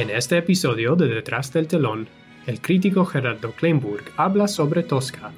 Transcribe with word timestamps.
En 0.00 0.08
este 0.08 0.38
episodio 0.38 0.96
de 0.96 1.08
Detrás 1.08 1.52
del 1.52 1.68
telón, 1.68 2.08
el 2.46 2.62
crítico 2.62 3.04
Gerardo 3.04 3.52
Kleinburg 3.52 4.02
habla 4.16 4.48
sobre 4.48 4.82
Tosca. 4.82 5.30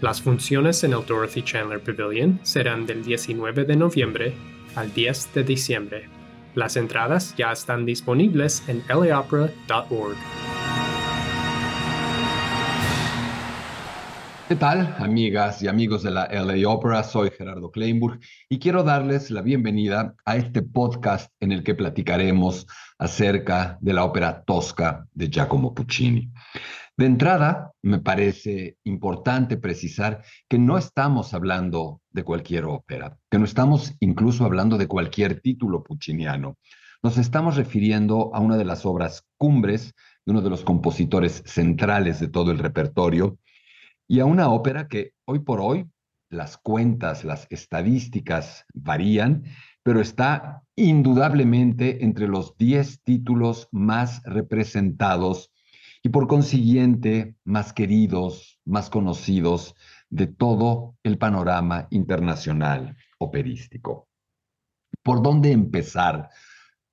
Las 0.00 0.22
funciones 0.22 0.84
en 0.84 0.92
el 0.92 1.04
Dorothy 1.04 1.42
Chandler 1.42 1.80
Pavilion 1.80 2.38
serán 2.44 2.86
del 2.86 3.02
19 3.02 3.64
de 3.64 3.74
noviembre 3.74 4.34
al 4.76 4.94
10 4.94 5.34
de 5.34 5.42
diciembre. 5.42 6.08
Las 6.54 6.76
entradas 6.76 7.34
ya 7.36 7.50
están 7.50 7.84
disponibles 7.84 8.62
en 8.68 8.84
laopera.org. 8.88 10.16
¿Qué 14.48 14.56
tal, 14.56 14.96
amigas 14.98 15.60
y 15.62 15.68
amigos 15.68 16.02
de 16.02 16.10
la 16.10 16.26
LA 16.26 16.66
Opera? 16.70 17.02
Soy 17.02 17.30
Gerardo 17.30 17.70
Kleinburg 17.70 18.20
y 18.48 18.58
quiero 18.58 18.82
darles 18.82 19.30
la 19.30 19.42
bienvenida 19.42 20.14
a 20.24 20.36
este 20.36 20.62
podcast 20.62 21.30
en 21.40 21.52
el 21.52 21.62
que 21.62 21.74
platicaremos 21.74 22.66
acerca 22.98 23.78
de 23.80 23.92
la 23.92 24.04
ópera 24.04 24.42
Tosca 24.42 25.06
de 25.12 25.28
Giacomo 25.28 25.74
Puccini. 25.74 26.30
De 26.96 27.06
entrada, 27.06 27.72
me 27.82 28.00
parece 28.00 28.76
importante 28.84 29.56
precisar 29.56 30.24
que 30.48 30.58
no 30.58 30.76
estamos 30.76 31.32
hablando 31.32 32.00
de 32.10 32.24
cualquier 32.24 32.64
ópera, 32.64 33.16
que 33.30 33.38
no 33.38 33.44
estamos 33.44 33.94
incluso 34.00 34.44
hablando 34.44 34.76
de 34.78 34.88
cualquier 34.88 35.40
título 35.40 35.84
pucciniano. 35.84 36.56
Nos 37.00 37.16
estamos 37.16 37.56
refiriendo 37.56 38.34
a 38.34 38.40
una 38.40 38.56
de 38.56 38.64
las 38.64 38.84
obras 38.84 39.24
cumbres 39.36 39.94
de 40.26 40.32
uno 40.32 40.42
de 40.42 40.50
los 40.50 40.64
compositores 40.64 41.44
centrales 41.46 42.18
de 42.18 42.28
todo 42.28 42.50
el 42.50 42.58
repertorio, 42.58 43.38
y 44.08 44.20
a 44.20 44.24
una 44.24 44.48
ópera 44.50 44.88
que 44.88 45.12
hoy 45.24 45.38
por 45.38 45.60
hoy 45.60 45.86
las 46.30 46.58
cuentas, 46.58 47.24
las 47.24 47.46
estadísticas 47.50 48.64
varían, 48.74 49.44
pero 49.88 50.02
está 50.02 50.64
indudablemente 50.76 52.04
entre 52.04 52.28
los 52.28 52.58
10 52.58 53.04
títulos 53.04 53.68
más 53.72 54.22
representados 54.24 55.50
y 56.02 56.10
por 56.10 56.26
consiguiente 56.26 57.36
más 57.44 57.72
queridos, 57.72 58.60
más 58.66 58.90
conocidos 58.90 59.74
de 60.10 60.26
todo 60.26 60.94
el 61.02 61.16
panorama 61.16 61.88
internacional 61.88 62.98
operístico. 63.16 64.10
¿Por 65.02 65.22
dónde 65.22 65.52
empezar 65.52 66.28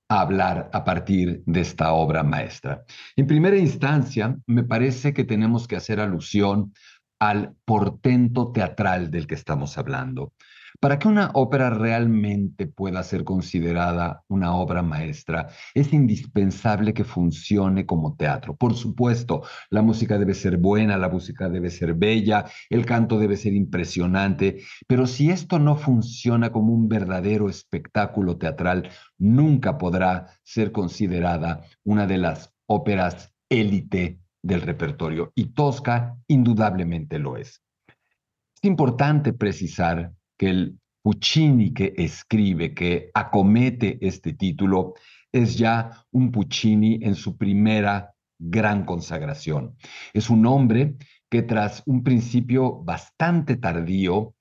a 0.07 0.21
hablar 0.21 0.69
a 0.71 0.85
partir 0.85 1.43
de 1.45 1.59
esta 1.59 1.91
obra 1.91 2.23
maestra? 2.23 2.85
En 3.17 3.27
primera 3.27 3.57
instancia, 3.57 4.37
me 4.47 4.63
parece 4.63 5.13
que 5.13 5.25
tenemos 5.25 5.67
que 5.67 5.75
hacer 5.75 5.99
alusión 5.99 6.73
al 7.19 7.57
portento 7.65 8.53
teatral 8.53 9.11
del 9.11 9.27
que 9.27 9.35
estamos 9.35 9.77
hablando. 9.77 10.31
Para 10.79 10.99
que 10.99 11.07
una 11.07 11.31
ópera 11.33 11.69
realmente 11.69 12.67
pueda 12.67 13.01
ser 13.03 13.23
considerada 13.23 14.23
una 14.27 14.55
obra 14.55 14.81
maestra, 14.81 15.49
es 15.73 15.93
indispensable 15.93 16.93
que 16.93 17.03
funcione 17.03 17.85
como 17.85 18.15
teatro. 18.15 18.55
Por 18.55 18.75
supuesto, 18.75 19.43
la 19.69 19.81
música 19.81 20.17
debe 20.17 20.33
ser 20.33 20.57
buena, 20.57 20.97
la 20.97 21.09
música 21.09 21.49
debe 21.49 21.69
ser 21.69 21.93
bella, 21.93 22.45
el 22.69 22.85
canto 22.85 23.19
debe 23.19 23.37
ser 23.37 23.53
impresionante, 23.53 24.61
pero 24.87 25.07
si 25.07 25.29
esto 25.29 25.59
no 25.59 25.75
funciona 25.75 26.51
como 26.51 26.73
un 26.73 26.87
verdadero 26.87 27.49
espectáculo 27.49 28.37
teatral, 28.37 28.89
nunca 29.17 29.77
podrá 29.77 30.27
ser 30.43 30.71
considerada 30.71 31.61
una 31.83 32.05
de 32.05 32.17
las 32.17 32.53
óperas 32.67 33.33
élite 33.49 34.19
del 34.41 34.61
repertorio 34.61 35.31
y 35.35 35.53
Tosca 35.53 36.17
indudablemente 36.27 37.17
lo 37.19 37.37
es. 37.37 37.61
Es 37.87 38.63
importante 38.63 39.33
precisar 39.33 40.13
que 40.37 40.49
el 40.49 40.79
Puccini 41.01 41.73
que 41.73 41.93
escribe, 41.97 42.73
que 42.73 43.11
acomete 43.13 43.99
este 44.01 44.33
título, 44.33 44.95
es 45.31 45.57
ya 45.57 45.91
un 46.11 46.31
Puccini 46.31 46.99
en 47.01 47.15
su 47.15 47.37
primera 47.37 48.15
gran 48.39 48.85
consagración. 48.85 49.75
Es 50.13 50.29
un 50.29 50.45
hombre 50.45 50.95
que 51.29 51.41
tras 51.43 51.83
un 51.85 52.03
principio 52.03 52.81
bastante 52.83 53.57
tardío, 53.57 54.33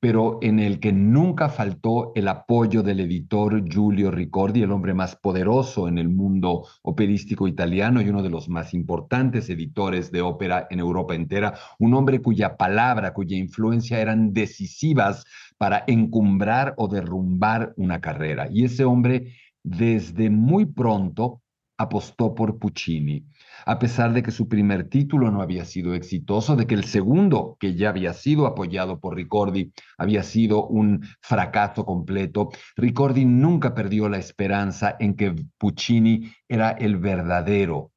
pero 0.00 0.38
en 0.42 0.60
el 0.60 0.80
que 0.80 0.92
nunca 0.92 1.48
faltó 1.48 2.12
el 2.14 2.28
apoyo 2.28 2.82
del 2.82 3.00
editor 3.00 3.66
Giulio 3.66 4.10
Ricordi, 4.10 4.62
el 4.62 4.70
hombre 4.70 4.92
más 4.92 5.16
poderoso 5.16 5.88
en 5.88 5.96
el 5.96 6.10
mundo 6.10 6.66
operístico 6.82 7.48
italiano 7.48 8.02
y 8.02 8.10
uno 8.10 8.22
de 8.22 8.28
los 8.28 8.50
más 8.50 8.74
importantes 8.74 9.48
editores 9.48 10.12
de 10.12 10.20
ópera 10.20 10.66
en 10.68 10.80
Europa 10.80 11.14
entera, 11.14 11.54
un 11.78 11.94
hombre 11.94 12.20
cuya 12.20 12.58
palabra, 12.58 13.14
cuya 13.14 13.38
influencia 13.38 13.98
eran 13.98 14.34
decisivas 14.34 15.24
para 15.58 15.84
encumbrar 15.86 16.74
o 16.76 16.88
derrumbar 16.88 17.74
una 17.76 18.00
carrera. 18.00 18.48
Y 18.50 18.64
ese 18.64 18.84
hombre 18.84 19.36
desde 19.62 20.30
muy 20.30 20.66
pronto 20.66 21.42
apostó 21.76 22.34
por 22.34 22.58
Puccini, 22.58 23.26
a 23.66 23.78
pesar 23.78 24.12
de 24.12 24.22
que 24.22 24.30
su 24.30 24.48
primer 24.48 24.88
título 24.88 25.30
no 25.30 25.42
había 25.42 25.64
sido 25.64 25.94
exitoso, 25.94 26.54
de 26.56 26.66
que 26.66 26.74
el 26.74 26.84
segundo, 26.84 27.56
que 27.58 27.74
ya 27.74 27.88
había 27.88 28.12
sido 28.12 28.46
apoyado 28.46 29.00
por 29.00 29.16
Ricordi, 29.16 29.72
había 29.98 30.22
sido 30.22 30.66
un 30.66 31.04
fracaso 31.20 31.84
completo. 31.84 32.50
Ricordi 32.76 33.24
nunca 33.24 33.74
perdió 33.74 34.08
la 34.08 34.18
esperanza 34.18 34.96
en 35.00 35.14
que 35.14 35.34
Puccini 35.58 36.30
era 36.48 36.70
el 36.70 36.98
verdadero, 36.98 37.92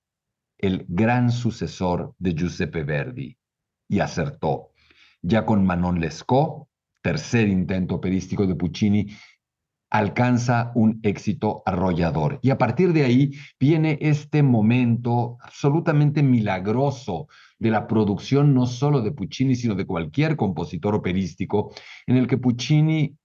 el 0.58 0.86
gran 0.88 1.32
sucesor 1.32 2.16
de 2.18 2.34
Giuseppe 2.34 2.84
Verdi, 2.84 3.38
y 3.88 4.00
acertó. 4.00 4.72
Ya 5.22 5.46
con 5.46 5.66
Manon 5.66 6.00
Lescaut, 6.00 6.67
tercer 7.08 7.48
intento 7.48 7.96
operístico 7.96 8.46
de 8.46 8.56
Puccini, 8.56 9.08
alcanza 9.90 10.74
un 10.76 11.00
éxito 11.04 11.64
arrollador. 11.66 12.38
Y 12.42 12.50
a 12.50 12.58
partir 12.58 12.92
de 12.92 13.06
ahí 13.06 13.32
viene 13.58 13.98
este 14.02 14.44
momento 14.44 15.38
absolutamente 15.40 16.22
milagroso 16.22 17.30
de 17.60 17.72
la 17.72 17.88
producción 17.88 18.54
no 18.54 18.66
solo 18.66 19.00
de 19.00 19.14
Puccini, 19.14 19.56
sino 19.56 19.74
de 19.74 19.86
cualquier 19.86 20.36
compositor 20.36 20.96
operístico, 20.96 21.74
en 22.06 22.18
el 22.18 22.28
que 22.28 22.38
Puccini 22.38 23.16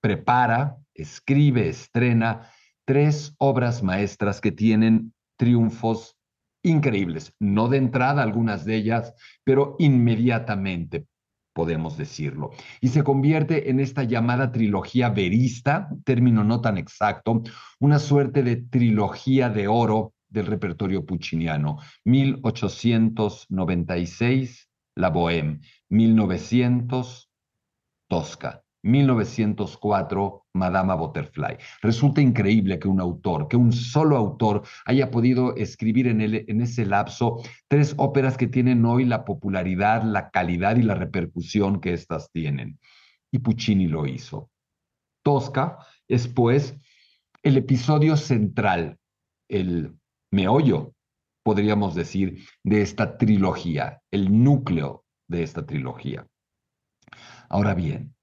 prepara, 0.00 0.78
escribe, 0.94 1.68
estrena 1.68 2.48
tres 2.86 3.34
obras 3.36 3.82
maestras 3.82 4.40
que 4.40 4.52
tienen 4.52 5.12
triunfos 5.36 6.16
increíbles, 6.62 7.34
no 7.38 7.68
de 7.68 7.76
entrada 7.76 8.22
algunas 8.22 8.64
de 8.64 8.76
ellas, 8.76 9.12
pero 9.44 9.76
inmediatamente 9.78 11.08
podemos 11.52 11.96
decirlo. 11.96 12.50
Y 12.80 12.88
se 12.88 13.04
convierte 13.04 13.70
en 13.70 13.78
esta 13.80 14.04
llamada 14.04 14.52
trilogía 14.52 15.10
verista, 15.10 15.90
término 16.04 16.44
no 16.44 16.60
tan 16.60 16.78
exacto, 16.78 17.42
una 17.78 17.98
suerte 17.98 18.42
de 18.42 18.56
trilogía 18.56 19.50
de 19.50 19.68
oro 19.68 20.14
del 20.28 20.46
repertorio 20.46 21.04
pucciniano. 21.04 21.78
1896, 22.04 24.68
La 24.94 25.12
Bohème, 25.12 25.60
1900, 25.90 27.28
Tosca, 28.08 28.61
1904, 28.82 30.46
Madama 30.54 30.94
Butterfly. 30.94 31.56
Resulta 31.82 32.20
increíble 32.20 32.78
que 32.78 32.88
un 32.88 33.00
autor, 33.00 33.48
que 33.48 33.56
un 33.56 33.72
solo 33.72 34.16
autor 34.16 34.62
haya 34.84 35.10
podido 35.10 35.54
escribir 35.56 36.08
en, 36.08 36.20
en 36.20 36.60
ese 36.60 36.84
lapso 36.84 37.42
tres 37.68 37.94
óperas 37.96 38.36
que 38.36 38.48
tienen 38.48 38.84
hoy 38.84 39.04
la 39.04 39.24
popularidad, 39.24 40.02
la 40.02 40.30
calidad 40.30 40.76
y 40.76 40.82
la 40.82 40.94
repercusión 40.94 41.80
que 41.80 41.92
éstas 41.92 42.30
tienen. 42.32 42.78
Y 43.30 43.38
Puccini 43.38 43.86
lo 43.86 44.06
hizo. 44.06 44.50
Tosca 45.22 45.78
es 46.08 46.28
pues 46.28 46.76
el 47.42 47.56
episodio 47.56 48.16
central, 48.16 48.98
el 49.48 49.96
meollo, 50.30 50.92
podríamos 51.42 51.94
decir, 51.94 52.44
de 52.62 52.82
esta 52.82 53.18
trilogía, 53.18 54.00
el 54.10 54.42
núcleo 54.42 55.04
de 55.28 55.42
esta 55.42 55.66
trilogía. 55.66 56.26
Ahora 57.48 57.74
bien, 57.74 58.14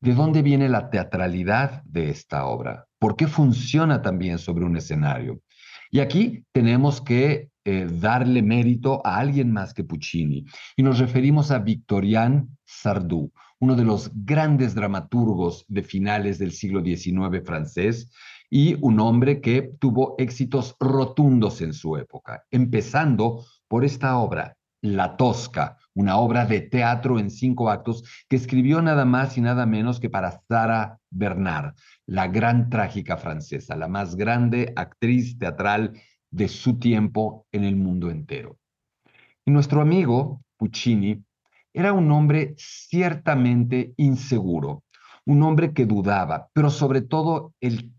¿De 0.00 0.14
dónde 0.14 0.42
viene 0.42 0.68
la 0.68 0.90
teatralidad 0.90 1.82
de 1.82 2.10
esta 2.10 2.46
obra? 2.46 2.86
¿Por 3.00 3.16
qué 3.16 3.26
funciona 3.26 4.00
también 4.00 4.38
sobre 4.38 4.64
un 4.64 4.76
escenario? 4.76 5.42
Y 5.90 5.98
aquí 5.98 6.44
tenemos 6.52 7.00
que 7.00 7.50
eh, 7.64 7.88
darle 7.90 8.42
mérito 8.42 9.04
a 9.04 9.18
alguien 9.18 9.52
más 9.52 9.74
que 9.74 9.82
Puccini. 9.82 10.44
Y 10.76 10.82
nos 10.84 11.00
referimos 11.00 11.50
a 11.50 11.58
Victorian 11.58 12.48
Sardou, 12.64 13.32
uno 13.58 13.74
de 13.74 13.84
los 13.84 14.10
grandes 14.14 14.74
dramaturgos 14.74 15.64
de 15.66 15.82
finales 15.82 16.38
del 16.38 16.52
siglo 16.52 16.80
XIX 16.84 17.44
francés 17.44 18.10
y 18.48 18.76
un 18.80 19.00
hombre 19.00 19.40
que 19.40 19.72
tuvo 19.80 20.14
éxitos 20.18 20.76
rotundos 20.78 21.60
en 21.60 21.72
su 21.72 21.96
época, 21.96 22.44
empezando 22.50 23.44
por 23.66 23.84
esta 23.84 24.16
obra, 24.18 24.57
La 24.80 25.16
Tosca, 25.16 25.76
una 25.94 26.18
obra 26.18 26.46
de 26.46 26.60
teatro 26.60 27.18
en 27.18 27.30
cinco 27.30 27.70
actos 27.70 28.04
que 28.28 28.36
escribió 28.36 28.80
nada 28.80 29.04
más 29.04 29.36
y 29.36 29.40
nada 29.40 29.66
menos 29.66 29.98
que 29.98 30.10
para 30.10 30.40
Sara 30.48 30.98
Bernard, 31.10 31.74
la 32.06 32.28
gran 32.28 32.70
trágica 32.70 33.16
francesa, 33.16 33.76
la 33.76 33.88
más 33.88 34.14
grande 34.14 34.72
actriz 34.76 35.38
teatral 35.38 36.00
de 36.30 36.48
su 36.48 36.78
tiempo 36.78 37.46
en 37.52 37.64
el 37.64 37.76
mundo 37.76 38.10
entero. 38.10 38.58
Y 39.44 39.50
nuestro 39.50 39.80
amigo 39.80 40.42
Puccini 40.56 41.24
era 41.72 41.92
un 41.92 42.10
hombre 42.10 42.54
ciertamente 42.58 43.94
inseguro, 43.96 44.84
un 45.24 45.42
hombre 45.42 45.72
que 45.72 45.86
dudaba, 45.86 46.48
pero 46.52 46.70
sobre 46.70 47.02
todo 47.02 47.54
el 47.60 47.92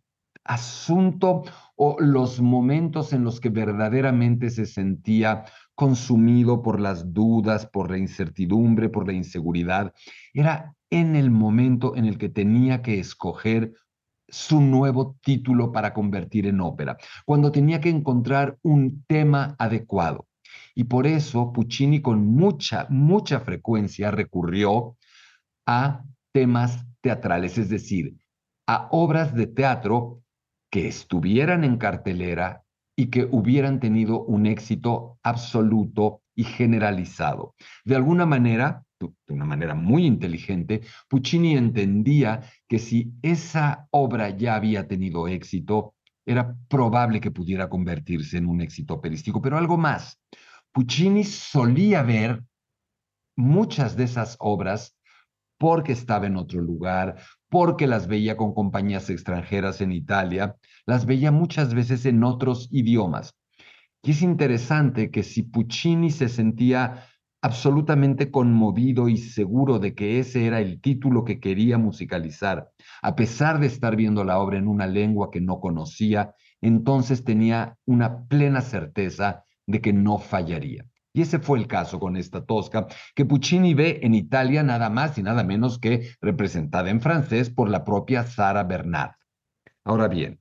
asunto 0.44 1.44
o 1.82 1.96
los 1.98 2.42
momentos 2.42 3.14
en 3.14 3.24
los 3.24 3.40
que 3.40 3.48
verdaderamente 3.48 4.50
se 4.50 4.66
sentía 4.66 5.46
consumido 5.76 6.62
por 6.62 6.78
las 6.78 7.14
dudas, 7.14 7.68
por 7.68 7.90
la 7.90 7.98
incertidumbre, 7.98 8.90
por 8.90 9.08
la 9.08 9.14
inseguridad. 9.14 9.94
Era 10.34 10.76
en 10.90 11.16
el 11.16 11.32
momento 11.32 11.96
en 11.96 12.04
el 12.04 12.18
que 12.18 12.28
tenía 12.28 12.82
que 12.82 13.00
escoger 13.00 13.72
su 14.28 14.60
nuevo 14.60 15.16
título 15.24 15.72
para 15.72 15.94
convertir 15.94 16.48
en 16.48 16.60
ópera, 16.60 16.98
cuando 17.26 17.50
tenía 17.50 17.80
que 17.80 17.90
encontrar 17.90 18.58
un 18.62 19.06
tema 19.08 19.56
adecuado. 19.58 20.28
Y 20.76 20.84
por 20.84 21.08
eso 21.08 21.54
Puccini 21.54 22.02
con 22.02 22.28
mucha, 22.28 22.88
mucha 22.90 23.40
frecuencia 23.40 24.12
recurrió 24.12 24.98
a 25.66 26.04
temas 26.34 26.86
teatrales, 27.00 27.58
es 27.58 27.70
decir, 27.70 28.18
a 28.68 28.90
obras 28.92 29.34
de 29.34 29.48
teatro 29.48 30.24
que 30.70 30.88
estuvieran 30.88 31.64
en 31.64 31.78
cartelera 31.78 32.64
y 32.96 33.08
que 33.08 33.28
hubieran 33.32 33.80
tenido 33.80 34.24
un 34.24 34.46
éxito 34.46 35.18
absoluto 35.24 36.22
y 36.36 36.44
generalizado. 36.44 37.56
De 37.86 37.96
alguna 37.96 38.26
manera, 38.26 38.84
de 39.00 39.34
una 39.34 39.46
manera 39.46 39.74
muy 39.74 40.06
inteligente, 40.06 40.82
Puccini 41.08 41.56
entendía 41.56 42.42
que 42.68 42.80
si 42.80 43.14
esa 43.22 43.88
obra 43.92 44.30
ya 44.32 44.56
había 44.56 44.88
tenido 44.88 45.28
éxito, 45.28 45.96
era 46.26 46.56
probable 46.68 47.22
que 47.22 47.32
pudiera 47.32 47.70
convertirse 47.70 48.38
en 48.38 48.46
un 48.46 48.62
éxito 48.62 48.96
operístico. 48.96 49.42
Pero 49.42 49.58
algo 49.58 49.78
más, 49.78 50.20
Puccini 50.72 51.24
solía 51.24 52.04
ver 52.04 52.44
muchas 53.36 53.96
de 53.96 54.04
esas 54.04 54.36
obras 54.40 54.96
porque 55.58 55.94
estaba 55.94 56.28
en 56.28 56.36
otro 56.36 56.62
lugar, 56.62 57.18
porque 57.50 57.88
las 57.88 58.08
veía 58.08 58.38
con 58.38 58.54
compañías 58.54 59.10
extranjeras 59.10 59.82
en 59.82 59.92
Italia, 59.92 60.56
las 60.86 61.06
veía 61.06 61.32
muchas 61.32 61.74
veces 61.74 62.06
en 62.06 62.24
otros 62.24 62.70
idiomas. 62.72 63.36
Y 64.04 64.12
es 64.12 64.22
interesante 64.22 65.12
que 65.12 65.24
si 65.24 65.44
Puccini 65.44 66.12
se 66.12 66.30
sentía 66.30 67.06
absolutamente 67.42 68.32
conmovido 68.32 69.08
y 69.10 69.18
seguro 69.18 69.80
de 69.80 69.96
que 69.96 70.20
ese 70.20 70.46
era 70.46 70.60
el 70.60 70.82
título 70.82 71.24
que 71.24 71.40
quería 71.40 71.78
musicalizar, 71.78 72.70
a 73.02 73.16
pesar 73.16 73.60
de 73.60 73.68
estar 73.68 73.96
viendo 73.96 74.24
la 74.24 74.40
obra 74.40 74.58
en 74.58 74.68
una 74.68 74.88
lengua 74.88 75.30
que 75.32 75.42
no 75.42 75.60
conocía, 75.60 76.34
entonces 76.62 77.24
tenía 77.24 77.78
una 77.86 78.26
plena 78.26 78.62
certeza 78.62 79.44
de 79.66 79.82
que 79.82 79.94
no 79.94 80.18
fallaría. 80.18 80.86
Y 81.20 81.24
ese 81.24 81.40
fue 81.40 81.60
el 81.60 81.68
caso 81.68 82.00
con 82.00 82.16
esta 82.16 82.46
Tosca, 82.46 82.88
que 83.14 83.26
Puccini 83.26 83.74
ve 83.74 84.00
en 84.04 84.14
Italia 84.14 84.64
nada 84.64 84.90
más 84.90 85.18
y 85.18 85.22
nada 85.22 85.44
menos 85.44 85.78
que 85.78 86.12
representada 86.22 86.90
en 86.90 87.02
francés 87.02 87.50
por 87.50 87.70
la 87.70 87.84
propia 87.84 88.24
Sara 88.24 88.64
Bernard. 88.64 89.16
Ahora 89.84 90.08
bien, 90.08 90.40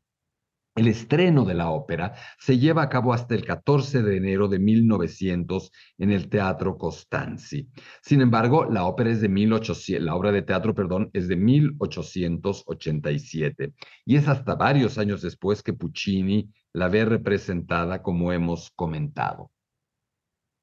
el 0.76 0.86
estreno 0.86 1.44
de 1.44 1.54
la 1.54 1.70
ópera 1.70 2.14
se 2.38 2.58
lleva 2.58 2.82
a 2.82 2.88
cabo 2.88 3.12
hasta 3.12 3.34
el 3.34 3.44
14 3.44 4.04
de 4.04 4.18
enero 4.18 4.46
de 4.46 4.60
1900 4.60 5.72
en 5.98 6.12
el 6.12 6.28
Teatro 6.28 6.78
Costanzi. 6.78 7.68
Sin 8.00 8.20
embargo, 8.20 8.64
la 8.64 8.84
ópera 8.84 9.10
es 9.10 9.20
de 9.20 9.28
1800, 9.28 10.06
la 10.06 10.14
obra 10.14 10.30
de 10.30 10.42
teatro, 10.42 10.76
perdón, 10.76 11.10
es 11.12 11.26
de 11.26 11.34
1887 11.34 13.72
y 14.04 14.14
es 14.14 14.28
hasta 14.28 14.54
varios 14.54 14.96
años 14.96 15.22
después 15.22 15.60
que 15.60 15.72
Puccini 15.72 16.52
la 16.72 16.86
ve 16.86 17.04
representada 17.04 18.00
como 18.00 18.32
hemos 18.32 18.70
comentado. 18.76 19.50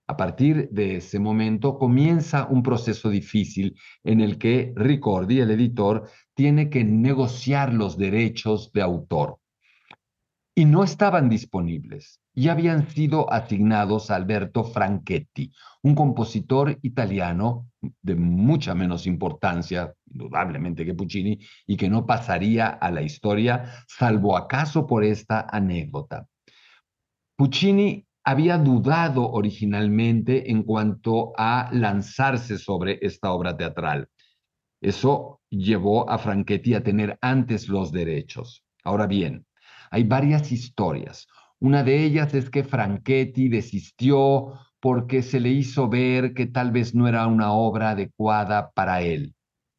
A 0.07 0.15
partir 0.15 0.69
de 0.69 0.97
ese 0.97 1.19
momento 1.19 1.79
comienza 1.79 2.45
un 2.47 2.61
proceso 2.61 3.09
difícil 3.09 3.75
en 4.03 4.21
el 4.21 4.37
que 4.37 4.71
Ricordi, 4.75 5.39
el 5.39 5.51
editor, 5.51 6.07
tiene 6.35 6.69
que 6.69 6.83
negociar 6.83 7.73
los 7.73 7.97
derechos 7.97 8.71
de 8.71 8.83
autor 8.83 9.39
y 10.55 10.65
no 10.65 10.83
estaban 10.83 11.27
disponibles 11.27 12.21
y 12.33 12.49
habían 12.49 12.89
sido 12.89 13.31
asignados 13.31 14.11
a 14.11 14.15
Alberto 14.15 14.63
Franchetti, 14.63 15.51
un 15.83 15.95
compositor 15.95 16.77
italiano 16.81 17.69
de 18.01 18.15
mucha 18.15 18.75
menos 18.75 19.07
importancia, 19.07 19.93
indudablemente 20.05 20.85
que 20.85 20.93
Puccini, 20.93 21.39
y 21.65 21.77
que 21.77 21.89
no 21.89 22.05
pasaría 22.05 22.67
a 22.67 22.91
la 22.91 23.01
historia, 23.01 23.85
salvo 23.87 24.37
acaso 24.37 24.85
por 24.85 25.03
esta 25.03 25.47
anécdota. 25.49 26.27
Puccini 27.37 28.05
había 28.25 28.57
dudado 28.57 29.29
originalmente 29.31 30.49
en 30.51 30.63
cuanto 30.63 31.31
a 31.37 31.69
lanzarse 31.71 32.57
sobre 32.57 32.97
esta 33.01 33.31
obra 33.31 33.55
teatral. 33.55 34.09
Eso 34.81 35.41
llevó 35.49 36.09
a 36.09 36.17
Franchetti 36.17 36.73
a 36.73 36.83
tener 36.83 37.17
antes 37.21 37.69
los 37.69 37.91
derechos. 37.91 38.63
Ahora 38.83 39.05
bien, 39.05 39.45
hay 39.91 40.03
varias 40.03 40.51
historias. 40.51 41.27
Una 41.59 41.83
de 41.83 42.03
ellas 42.03 42.33
es 42.33 42.49
que 42.49 42.63
Franchetti 42.63 43.47
desistió 43.47 44.53
porque 44.79 45.21
se 45.21 45.39
le 45.39 45.49
hizo 45.49 45.87
ver 45.87 46.33
que 46.33 46.47
tal 46.47 46.71
vez 46.71 46.95
no 46.95 47.07
era 47.07 47.27
una 47.27 47.53
obra 47.53 47.91
adecuada 47.91 48.71
para 48.71 49.01
él 49.01 49.35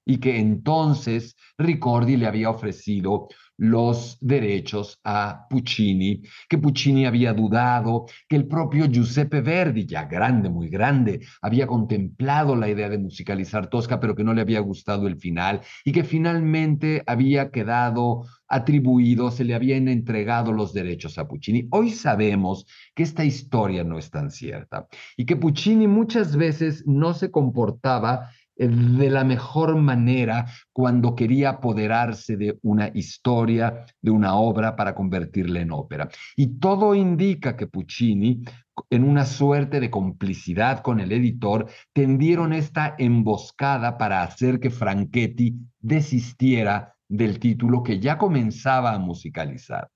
y 0.07 0.19
que 0.19 0.39
entonces 0.39 1.35
Ricordi 1.59 2.17
le 2.17 2.27
había 2.27 2.49
ofrecido 2.49 3.29
los 3.59 4.19
derechos 4.21 5.01
a 5.05 5.47
Puccini, 5.49 6.23
que 6.49 6.59
Puccini 6.59 7.07
había 7.07 7.33
dudado, 7.33 8.07
que 8.29 8.37
el 8.37 8.47
propio 8.47 8.87
Giuseppe 8.87 9.41
Verdi, 9.41 9.87
ya 9.87 10.05
grande, 10.05 10.51
muy 10.51 10.69
grande, 10.69 11.21
había 11.41 11.67
contemplado 11.67 12.55
la 12.57 12.69
idea 12.69 12.89
de 12.89 12.99
musicalizar 12.99 13.69
Tosca, 13.69 13.99
pero 14.01 14.15
que 14.15 14.25
no 14.25 14.35
le 14.35 14.43
había 14.43 14.61
gustado 14.61 15.07
el 15.07 15.17
final 15.17 15.61
y 15.85 15.93
que 15.93 16.05
finalmente 16.05 17.03
había 17.07 17.51
quedado 17.51 18.25
atribuido, 18.49 19.31
se 19.31 19.45
le 19.45 19.55
habían 19.55 19.89
entregado 19.89 20.53
los 20.53 20.73
derechos 20.73 21.19
a 21.19 21.27
Puccini. 21.27 21.67
Hoy 21.71 21.91
sabemos 21.91 22.67
que 22.95 23.03
esta 23.03 23.25
historia 23.25 23.85
no 23.85 23.99
es 23.99 24.11
tan 24.11 24.31
cierta 24.31 24.87
y 25.17 25.25
que 25.27 25.37
Puccini 25.37 25.89
muchas 25.89 26.37
veces 26.37 26.85
no 26.87 27.15
se 27.15 27.31
comportaba 27.31 28.31
de 28.57 29.11
la 29.11 29.25
mejor 29.25 29.77
manera 29.77 30.47
cuando 30.73 31.15
quería 31.15 31.51
apoderarse 31.51 32.37
de 32.37 32.59
una 32.63 32.91
historia, 32.95 33.85
de 34.01 34.11
una 34.11 34.37
obra 34.37 34.75
para 34.75 34.95
convertirla 34.95 35.61
en 35.61 35.73
ópera. 35.73 36.09
Y 36.37 36.59
todo 36.59 36.95
indica 36.95 37.57
que 37.57 37.67
Puccini, 37.67 38.43
en 38.91 39.05
una 39.05 39.27
suerte 39.27 39.79
de 39.79 39.91
complicidad 39.91 40.81
con 40.81 41.01
el 41.01 41.13
editor, 41.13 41.69
tendieron 41.93 42.53
esta 42.53 42.95
emboscada 42.99 43.99
para 43.99 44.23
hacer 44.23 44.59
que 44.59 44.71
Franchetti 44.71 45.55
desistiera 45.79 46.95
del 47.09 47.39
título 47.39 47.83
que 47.83 48.01
ya 48.01 48.19
comenzaba 48.19 48.95
a 48.95 48.99
musicalizar. 48.99 49.91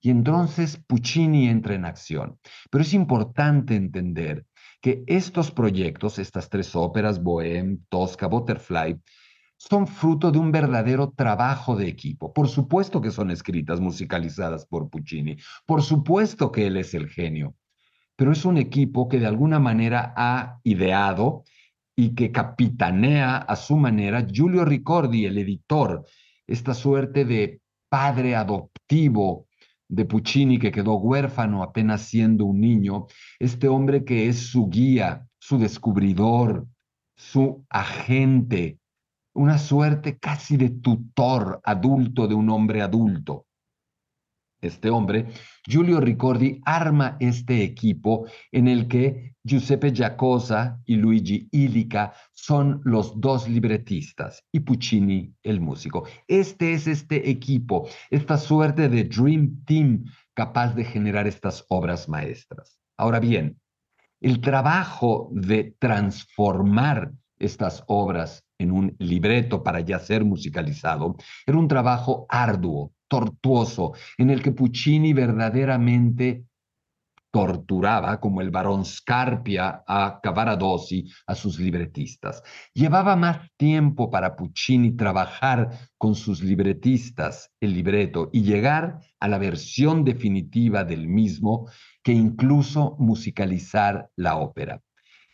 Y 0.00 0.10
entonces 0.10 0.80
Puccini 0.86 1.48
entra 1.48 1.74
en 1.74 1.84
acción. 1.84 2.38
Pero 2.70 2.82
es 2.82 2.92
importante 2.94 3.74
entender 3.74 4.44
que 4.84 5.02
estos 5.06 5.50
proyectos, 5.50 6.18
estas 6.18 6.50
tres 6.50 6.76
óperas, 6.76 7.18
Bohème, 7.22 7.78
Tosca, 7.88 8.26
Butterfly, 8.26 9.00
son 9.56 9.86
fruto 9.86 10.30
de 10.30 10.38
un 10.38 10.52
verdadero 10.52 11.14
trabajo 11.16 11.74
de 11.74 11.88
equipo. 11.88 12.34
Por 12.34 12.48
supuesto 12.48 13.00
que 13.00 13.10
son 13.10 13.30
escritas, 13.30 13.80
musicalizadas 13.80 14.66
por 14.66 14.90
Puccini. 14.90 15.38
Por 15.64 15.82
supuesto 15.82 16.52
que 16.52 16.66
él 16.66 16.76
es 16.76 16.92
el 16.92 17.08
genio. 17.08 17.54
Pero 18.14 18.30
es 18.30 18.44
un 18.44 18.58
equipo 18.58 19.08
que 19.08 19.18
de 19.18 19.26
alguna 19.26 19.58
manera 19.58 20.12
ha 20.18 20.58
ideado 20.64 21.44
y 21.96 22.14
que 22.14 22.30
capitanea 22.30 23.38
a 23.38 23.56
su 23.56 23.78
manera 23.78 24.26
Giulio 24.30 24.66
Ricordi, 24.66 25.24
el 25.24 25.38
editor, 25.38 26.04
esta 26.46 26.74
suerte 26.74 27.24
de 27.24 27.62
padre 27.88 28.36
adoptivo 28.36 29.46
de 29.94 30.04
Puccini 30.04 30.58
que 30.58 30.72
quedó 30.72 30.96
huérfano 30.96 31.62
apenas 31.62 32.02
siendo 32.02 32.44
un 32.44 32.60
niño, 32.60 33.06
este 33.38 33.68
hombre 33.68 34.04
que 34.04 34.28
es 34.28 34.48
su 34.48 34.68
guía, 34.68 35.26
su 35.38 35.58
descubridor, 35.58 36.66
su 37.16 37.64
agente, 37.68 38.78
una 39.34 39.58
suerte 39.58 40.18
casi 40.18 40.56
de 40.56 40.70
tutor 40.70 41.60
adulto 41.64 42.26
de 42.26 42.34
un 42.34 42.50
hombre 42.50 42.82
adulto 42.82 43.43
este 44.66 44.90
hombre, 44.90 45.26
Giulio 45.66 46.00
Ricordi 46.00 46.60
arma 46.64 47.16
este 47.20 47.62
equipo 47.62 48.26
en 48.52 48.68
el 48.68 48.88
que 48.88 49.34
Giuseppe 49.44 49.92
Giacosa 49.92 50.80
y 50.86 50.96
Luigi 50.96 51.48
Illica 51.52 52.14
son 52.32 52.80
los 52.84 53.20
dos 53.20 53.48
libretistas 53.48 54.42
y 54.50 54.60
Puccini 54.60 55.34
el 55.42 55.60
músico. 55.60 56.06
Este 56.26 56.72
es 56.72 56.86
este 56.86 57.30
equipo, 57.30 57.88
esta 58.10 58.38
suerte 58.38 58.88
de 58.88 59.04
Dream 59.04 59.64
Team 59.66 60.04
capaz 60.34 60.74
de 60.74 60.84
generar 60.84 61.26
estas 61.26 61.64
obras 61.68 62.08
maestras. 62.08 62.78
Ahora 62.96 63.20
bien, 63.20 63.60
el 64.20 64.40
trabajo 64.40 65.28
de 65.32 65.74
transformar 65.78 67.12
estas 67.38 67.84
obras 67.86 68.44
en 68.58 68.70
un 68.70 68.96
libreto 68.98 69.62
para 69.62 69.80
ya 69.80 69.98
ser 69.98 70.24
musicalizado 70.24 71.16
era 71.46 71.58
un 71.58 71.68
trabajo 71.68 72.26
arduo, 72.28 72.92
tortuoso, 73.14 73.92
en 74.18 74.30
el 74.30 74.42
que 74.42 74.50
Puccini 74.50 75.12
verdaderamente 75.12 76.46
torturaba 77.30 78.18
como 78.18 78.40
el 78.40 78.50
barón 78.50 78.84
Scarpia 78.84 79.84
a 79.86 80.18
Cavaradossi, 80.20 81.08
a 81.28 81.36
sus 81.36 81.60
libretistas. 81.60 82.42
Llevaba 82.72 83.14
más 83.14 83.48
tiempo 83.56 84.10
para 84.10 84.34
Puccini 84.34 84.96
trabajar 84.96 85.70
con 85.96 86.16
sus 86.16 86.42
libretistas 86.42 87.52
el 87.60 87.74
libreto 87.74 88.30
y 88.32 88.42
llegar 88.42 88.98
a 89.20 89.28
la 89.28 89.38
versión 89.38 90.04
definitiva 90.04 90.82
del 90.82 91.06
mismo 91.06 91.68
que 92.02 92.12
incluso 92.12 92.96
musicalizar 92.98 94.08
la 94.16 94.38
ópera. 94.38 94.80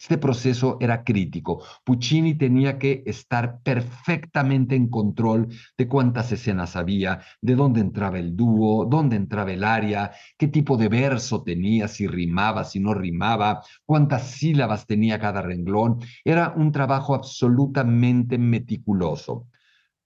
Este 0.00 0.16
proceso 0.16 0.78
era 0.80 1.04
crítico. 1.04 1.62
Puccini 1.84 2.34
tenía 2.34 2.78
que 2.78 3.02
estar 3.04 3.60
perfectamente 3.62 4.74
en 4.74 4.88
control 4.88 5.48
de 5.76 5.88
cuántas 5.88 6.32
escenas 6.32 6.74
había, 6.74 7.20
de 7.42 7.54
dónde 7.54 7.82
entraba 7.82 8.18
el 8.18 8.34
dúo, 8.34 8.86
dónde 8.86 9.16
entraba 9.16 9.52
el 9.52 9.62
aria, 9.62 10.10
qué 10.38 10.48
tipo 10.48 10.78
de 10.78 10.88
verso 10.88 11.42
tenía, 11.42 11.86
si 11.86 12.06
rimaba, 12.06 12.64
si 12.64 12.80
no 12.80 12.94
rimaba, 12.94 13.62
cuántas 13.84 14.30
sílabas 14.30 14.86
tenía 14.86 15.18
cada 15.18 15.42
renglón. 15.42 15.98
Era 16.24 16.54
un 16.56 16.72
trabajo 16.72 17.14
absolutamente 17.14 18.38
meticuloso. 18.38 19.48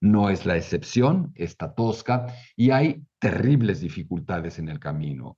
No 0.01 0.29
es 0.29 0.45
la 0.45 0.57
excepción, 0.57 1.31
esta 1.35 1.73
tosca, 1.73 2.27
y 2.57 2.71
hay 2.71 3.01
terribles 3.17 3.79
dificultades 3.79 4.59
en 4.59 4.67
el 4.67 4.77
camino. 4.77 5.37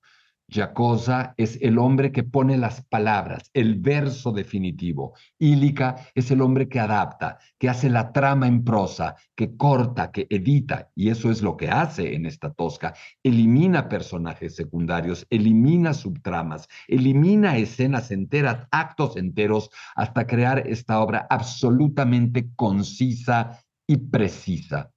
Giacosa 0.49 1.33
es 1.35 1.59
el 1.61 1.77
hombre 1.77 2.13
que 2.13 2.23
pone 2.23 2.57
las 2.57 2.81
palabras, 2.85 3.51
el 3.53 3.75
verso 3.75 4.31
definitivo. 4.31 5.13
Ílica 5.37 6.07
es 6.15 6.31
el 6.31 6.41
hombre 6.41 6.69
que 6.69 6.79
adapta, 6.79 7.37
que 7.57 7.67
hace 7.67 7.89
la 7.89 8.13
trama 8.13 8.47
en 8.47 8.63
prosa, 8.63 9.15
que 9.35 9.57
corta, 9.57 10.09
que 10.09 10.25
edita, 10.29 10.89
y 10.95 11.09
eso 11.09 11.29
es 11.31 11.41
lo 11.41 11.57
que 11.57 11.69
hace 11.69 12.15
en 12.15 12.25
esta 12.25 12.53
tosca. 12.53 12.93
Elimina 13.23 13.89
personajes 13.89 14.55
secundarios, 14.55 15.27
elimina 15.29 15.93
subtramas, 15.93 16.69
elimina 16.87 17.57
escenas 17.57 18.09
enteras, 18.11 18.67
actos 18.71 19.17
enteros, 19.17 19.69
hasta 19.95 20.25
crear 20.25 20.65
esta 20.65 21.01
obra 21.01 21.27
absolutamente 21.29 22.51
concisa 22.55 23.59
y 23.85 23.97
precisa. 23.97 24.93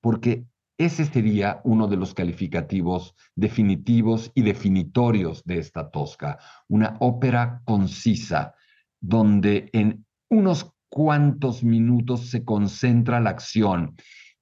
Porque 0.00 0.46
ese 0.78 1.04
sería 1.04 1.60
uno 1.64 1.86
de 1.86 1.96
los 1.96 2.14
calificativos 2.14 3.14
definitivos 3.34 4.32
y 4.34 4.42
definitorios 4.42 5.44
de 5.44 5.58
esta 5.58 5.90
tosca, 5.90 6.38
una 6.68 6.96
ópera 7.00 7.62
concisa, 7.64 8.54
donde 9.00 9.70
en 9.72 10.04
unos 10.30 10.72
cuantos 10.88 11.62
minutos 11.62 12.28
se 12.30 12.44
concentra 12.44 13.20
la 13.20 13.30
acción, 13.30 13.96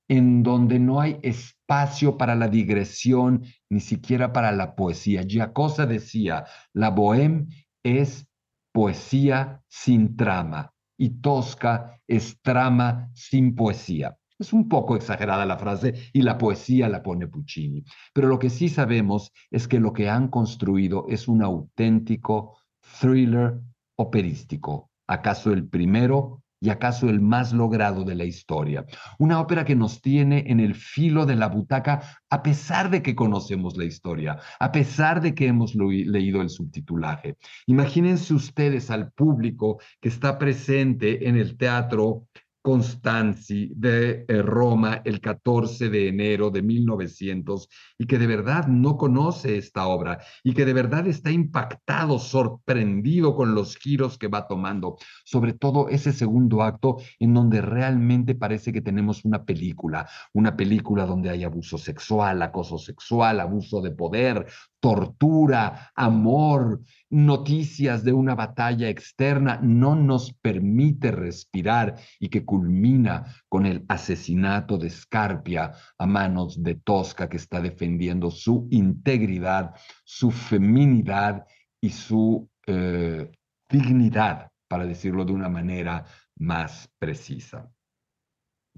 en 0.09 0.43
donde 0.43 0.79
no 0.79 1.01
hay 1.01 1.19
espacio 1.23 2.17
para 2.19 2.35
la 2.35 2.49
digresión, 2.49 3.45
ni 3.71 3.81
siquiera 3.81 4.33
para 4.33 4.53
la 4.53 4.75
poesía. 4.75 5.23
Giacosa 5.23 5.87
decía, 5.87 6.45
la 6.73 6.91
bohème 6.91 7.49
es 7.83 8.27
poesía 8.73 9.62
sin 9.69 10.17
trama 10.17 10.73
y 10.99 11.21
tosca 11.21 12.01
es 12.07 12.41
trama 12.43 13.11
sin 13.15 13.55
poesía. 13.55 14.17
Es 14.43 14.53
un 14.53 14.69
poco 14.69 14.97
exagerada 14.97 15.47
la 15.47 15.57
frase 15.57 15.95
y 16.13 16.23
la 16.23 16.37
poesía 16.37 16.89
la 16.89 17.01
pone 17.01 17.29
Puccini. 17.29 17.85
Pero 18.13 18.27
lo 18.27 18.41
que 18.41 18.51
sí 18.51 18.69
sabemos 18.69 19.31
es 19.53 19.69
que 19.69 19.79
lo 19.79 19.93
que 19.93 20.11
han 20.11 20.27
construido 20.27 21.07
es 21.09 21.29
un 21.29 21.45
auténtico 21.45 22.59
thriller 22.99 23.61
operístico. 23.95 24.91
¿Acaso 25.07 25.53
el 25.53 25.69
primero 25.69 26.43
y 26.61 26.71
acaso 26.71 27.09
el 27.09 27.21
más 27.21 27.53
logrado 27.53 28.03
de 28.03 28.17
la 28.17 28.25
historia? 28.25 28.85
Una 29.21 29.41
ópera 29.41 29.65
que 29.65 29.77
nos 29.77 30.01
tiene 30.01 30.43
en 30.49 30.59
el 30.59 30.75
filo 30.75 31.25
de 31.25 31.37
la 31.37 31.47
butaca 31.47 32.19
a 32.29 32.43
pesar 32.43 32.91
de 32.91 33.01
que 33.01 33.15
conocemos 33.15 33.77
la 33.77 33.85
historia, 33.85 34.41
a 34.59 34.73
pesar 34.73 35.21
de 35.21 35.37
que 35.37 35.47
hemos 35.47 35.77
leído 35.77 36.43
el 36.43 36.51
subtitulaje. 36.51 37.37
Imagínense 37.67 38.35
ustedes 38.35 38.91
al 38.91 39.13
público 39.13 39.79
que 40.01 40.09
está 40.09 40.37
presente 40.37 41.29
en 41.29 41.37
el 41.37 41.57
teatro 41.57 42.27
Constanzi 42.62 43.73
de 43.75 44.25
eh, 44.28 44.40
Roma 44.40 45.02
el 45.04 45.21
14 45.21 45.90
de 45.90 46.09
enero 46.09 46.50
de 46.50 46.62
1900 46.62 47.69
y 47.99 48.07
que 48.07 48.19
de 48.19 48.28
verdad 48.28 48.69
no 48.69 48.97
conoce 48.97 49.59
esta 49.59 49.88
obra 49.88 50.21
y 50.45 50.54
que 50.54 50.64
de 50.64 50.73
verdad 50.73 51.09
está 51.09 51.33
impactado, 51.33 52.21
sorprendido 52.21 53.35
con 53.35 53.57
los 53.57 53.76
giros 53.76 54.16
que 54.16 54.28
va 54.28 54.47
tomando, 54.47 54.97
sobre 55.25 55.54
todo 55.54 55.88
ese 55.88 56.12
segundo 56.12 56.62
acto 56.62 56.99
en 57.19 57.35
donde 57.35 57.61
realmente 57.61 58.37
parece 58.37 58.73
que 58.73 58.81
tenemos 58.81 59.25
una 59.25 59.45
película, 59.45 60.09
una 60.33 60.57
película 60.57 61.04
donde 61.04 61.31
hay 61.31 61.42
abuso 61.42 61.78
sexual, 61.78 62.42
acoso 62.42 62.78
sexual, 62.78 63.40
abuso 63.40 63.81
de 63.81 63.90
poder, 63.90 64.47
tortura, 64.78 65.92
amor, 65.95 66.81
noticias 67.12 68.02
de 68.02 68.12
una 68.12 68.35
batalla 68.35 68.88
externa, 68.88 69.61
no 69.62 69.95
nos 69.95 70.33
permite 70.33 71.12
respirar 71.12 71.95
y 72.19 72.28
que 72.28 72.45
culmina 72.45 73.25
con 73.49 73.66
el 73.66 73.85
asesinato 73.88 74.78
de 74.78 74.90
Scarpia 74.90 75.73
a 75.99 76.07
manos 76.07 76.62
de 76.62 76.75
Tosca, 76.75 77.28
que 77.28 77.37
está 77.37 77.61
defendiendo 77.61 78.31
su 78.31 78.66
integridad, 78.71 79.75
su 80.04 80.31
feminidad 80.31 81.47
y 81.81 81.90
su 81.90 82.49
eh, 82.66 83.31
dignidad, 83.69 84.50
para 84.66 84.87
decirlo 84.87 85.25
de 85.25 85.33
una 85.33 85.49
manera 85.49 86.04
más 86.38 86.88
precisa. 86.99 87.71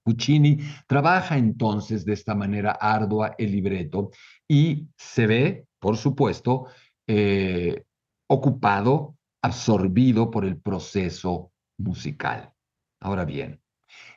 Puccini 0.02 0.58
trabaja 0.86 1.38
entonces 1.38 2.04
de 2.04 2.12
esta 2.12 2.34
manera 2.34 2.72
ardua 2.72 3.34
el 3.38 3.52
libreto 3.52 4.10
y 4.46 4.88
se 4.96 5.26
ve 5.26 5.66
por 5.84 5.98
supuesto, 5.98 6.68
eh, 7.06 7.84
ocupado, 8.26 9.16
absorbido 9.42 10.30
por 10.30 10.44
el 10.44 10.60
proceso 10.60 11.52
musical. 11.78 12.52
Ahora 13.00 13.24
bien, 13.24 13.60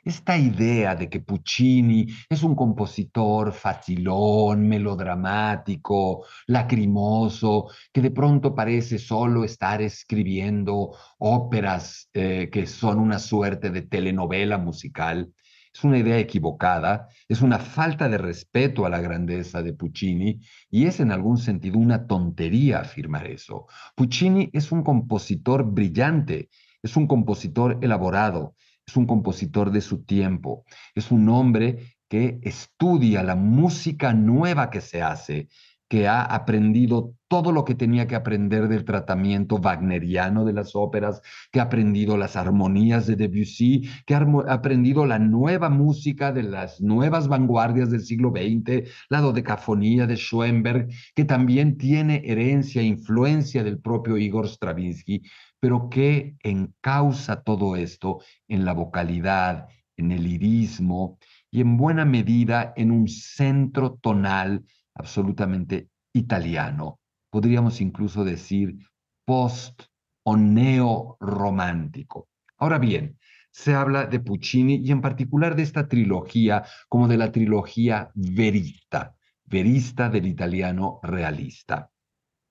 esta 0.04 0.38
idea 0.38 0.94
de 0.94 1.08
que 1.08 1.20
Puccini 1.20 2.06
es 2.28 2.42
un 2.42 2.54
compositor 2.54 3.52
facilón, 3.52 4.66
melodramático, 4.66 6.24
lacrimoso, 6.46 7.68
que 7.92 8.00
de 8.00 8.10
pronto 8.10 8.54
parece 8.54 8.98
solo 8.98 9.44
estar 9.44 9.82
escribiendo 9.82 10.96
óperas 11.18 12.08
eh, 12.14 12.48
que 12.50 12.66
son 12.66 12.98
una 12.98 13.18
suerte 13.18 13.70
de 13.70 13.82
telenovela 13.82 14.56
musical, 14.58 15.32
es 15.78 15.84
una 15.84 15.98
idea 15.98 16.18
equivocada, 16.18 17.08
es 17.28 17.40
una 17.40 17.60
falta 17.60 18.08
de 18.08 18.18
respeto 18.18 18.84
a 18.84 18.88
la 18.88 19.00
grandeza 19.00 19.62
de 19.62 19.74
Puccini 19.74 20.40
y 20.68 20.86
es 20.86 20.98
en 20.98 21.12
algún 21.12 21.38
sentido 21.38 21.78
una 21.78 22.08
tontería 22.08 22.80
afirmar 22.80 23.28
eso. 23.28 23.66
Puccini 23.94 24.50
es 24.52 24.72
un 24.72 24.82
compositor 24.82 25.64
brillante, 25.64 26.48
es 26.82 26.96
un 26.96 27.06
compositor 27.06 27.78
elaborado, 27.80 28.56
es 28.84 28.96
un 28.96 29.06
compositor 29.06 29.70
de 29.70 29.80
su 29.80 30.02
tiempo, 30.02 30.64
es 30.96 31.12
un 31.12 31.28
hombre 31.28 31.96
que 32.08 32.40
estudia 32.42 33.22
la 33.22 33.36
música 33.36 34.12
nueva 34.12 34.70
que 34.70 34.80
se 34.80 35.00
hace, 35.00 35.46
que 35.88 36.06
ha 36.06 36.22
aprendido 36.22 37.14
todo 37.28 37.52
lo 37.52 37.64
que 37.64 37.74
tenía 37.74 38.06
que 38.06 38.14
aprender 38.14 38.68
del 38.68 38.84
tratamiento 38.84 39.56
wagneriano 39.56 40.44
de 40.44 40.52
las 40.52 40.74
óperas, 40.74 41.20
que 41.50 41.60
ha 41.60 41.64
aprendido 41.64 42.16
las 42.16 42.36
armonías 42.36 43.06
de 43.06 43.16
Debussy, 43.16 43.88
que 44.06 44.14
ha 44.14 44.26
aprendido 44.48 45.06
la 45.06 45.18
nueva 45.18 45.68
música 45.70 46.32
de 46.32 46.42
las 46.42 46.80
nuevas 46.80 47.28
vanguardias 47.28 47.90
del 47.90 48.00
siglo 48.00 48.30
XX, 48.30 48.88
la 49.08 49.20
dodecafonía 49.20 50.06
de 50.06 50.16
Schoenberg, 50.16 50.88
que 51.14 51.24
también 51.24 51.76
tiene 51.76 52.22
herencia 52.24 52.82
e 52.82 52.86
influencia 52.86 53.64
del 53.64 53.78
propio 53.78 54.16
Igor 54.16 54.48
Stravinsky, 54.48 55.22
pero 55.60 55.88
que 55.88 56.36
encausa 56.42 57.42
todo 57.42 57.76
esto 57.76 58.20
en 58.46 58.64
la 58.64 58.72
vocalidad, 58.72 59.68
en 59.96 60.12
el 60.12 60.24
lirismo 60.24 61.18
y 61.50 61.60
en 61.60 61.76
buena 61.76 62.04
medida 62.04 62.72
en 62.76 62.90
un 62.90 63.08
centro 63.08 63.98
tonal 64.00 64.64
absolutamente 64.98 65.88
italiano, 66.12 67.00
podríamos 67.30 67.80
incluso 67.80 68.24
decir 68.24 68.76
post 69.24 69.82
o 70.24 70.36
neo-romántico. 70.36 72.28
Ahora 72.58 72.78
bien, 72.78 73.18
se 73.50 73.74
habla 73.74 74.06
de 74.06 74.20
Puccini 74.20 74.76
y 74.84 74.92
en 74.92 75.00
particular 75.00 75.56
de 75.56 75.62
esta 75.62 75.88
trilogía 75.88 76.64
como 76.88 77.08
de 77.08 77.16
la 77.16 77.32
trilogía 77.32 78.10
verista, 78.14 79.16
verista 79.44 80.08
del 80.08 80.26
italiano 80.26 81.00
realista. 81.02 81.90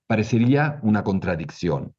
Parecería 0.07 0.79
una 0.83 1.03
contradicción. 1.03 1.93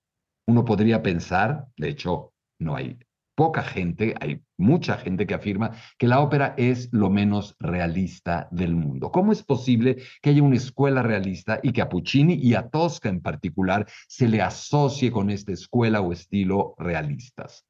Uno 0.46 0.64
podría 0.64 1.02
pensar, 1.02 1.66
de 1.76 1.90
hecho, 1.90 2.32
no 2.58 2.74
hay 2.74 2.98
poca 3.38 3.62
gente, 3.62 4.16
hay 4.20 4.42
mucha 4.56 4.96
gente 4.96 5.24
que 5.24 5.34
afirma 5.34 5.70
que 5.96 6.08
la 6.08 6.18
ópera 6.18 6.54
es 6.56 6.88
lo 6.90 7.08
menos 7.08 7.54
realista 7.60 8.48
del 8.50 8.74
mundo. 8.74 9.12
¿Cómo 9.12 9.30
es 9.30 9.44
posible 9.44 10.02
que 10.20 10.30
haya 10.30 10.42
una 10.42 10.56
escuela 10.56 11.04
realista 11.04 11.60
y 11.62 11.70
que 11.70 11.80
a 11.80 11.88
Puccini 11.88 12.34
y 12.34 12.54
a 12.54 12.68
Tosca 12.68 13.08
en 13.08 13.20
particular 13.20 13.86
se 14.08 14.26
le 14.26 14.42
asocie 14.42 15.12
con 15.12 15.30
esta 15.30 15.52
escuela 15.52 16.00
o 16.00 16.10
estilo 16.10 16.74
realistas? 16.78 17.64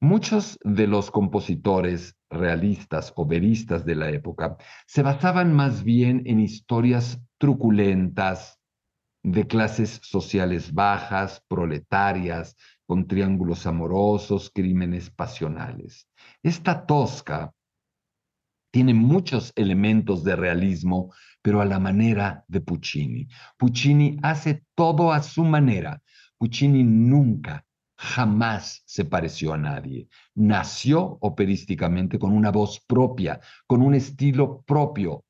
Muchos 0.00 0.58
de 0.64 0.88
los 0.88 1.12
compositores 1.12 2.16
realistas 2.30 3.12
o 3.14 3.24
veristas 3.24 3.84
de 3.84 3.94
la 3.94 4.10
época 4.10 4.56
se 4.88 5.04
basaban 5.04 5.52
más 5.52 5.84
bien 5.84 6.24
en 6.26 6.40
historias 6.40 7.20
truculentas, 7.38 8.58
de 9.24 9.46
clases 9.46 10.00
sociales 10.02 10.72
bajas, 10.72 11.42
proletarias, 11.48 12.56
con 12.86 13.08
triángulos 13.08 13.66
amorosos, 13.66 14.50
crímenes 14.54 15.10
pasionales. 15.10 16.06
Esta 16.42 16.84
Tosca 16.84 17.52
tiene 18.70 18.92
muchos 18.92 19.52
elementos 19.56 20.24
de 20.24 20.36
realismo, 20.36 21.12
pero 21.40 21.62
a 21.62 21.64
la 21.64 21.78
manera 21.78 22.44
de 22.48 22.60
Puccini. 22.60 23.26
Puccini 23.56 24.18
hace 24.22 24.64
todo 24.74 25.12
a 25.12 25.22
su 25.22 25.42
manera. 25.42 26.02
Puccini 26.36 26.84
nunca, 26.84 27.64
jamás 27.96 28.82
se 28.84 29.06
pareció 29.06 29.54
a 29.54 29.58
nadie. 29.58 30.08
Nació 30.34 31.16
operísticamente 31.20 32.18
con 32.18 32.32
una 32.32 32.50
voz 32.50 32.80
propia, 32.86 33.40
con 33.66 33.80
un 33.80 33.94
estilo 33.94 34.62
propio. 34.62 35.23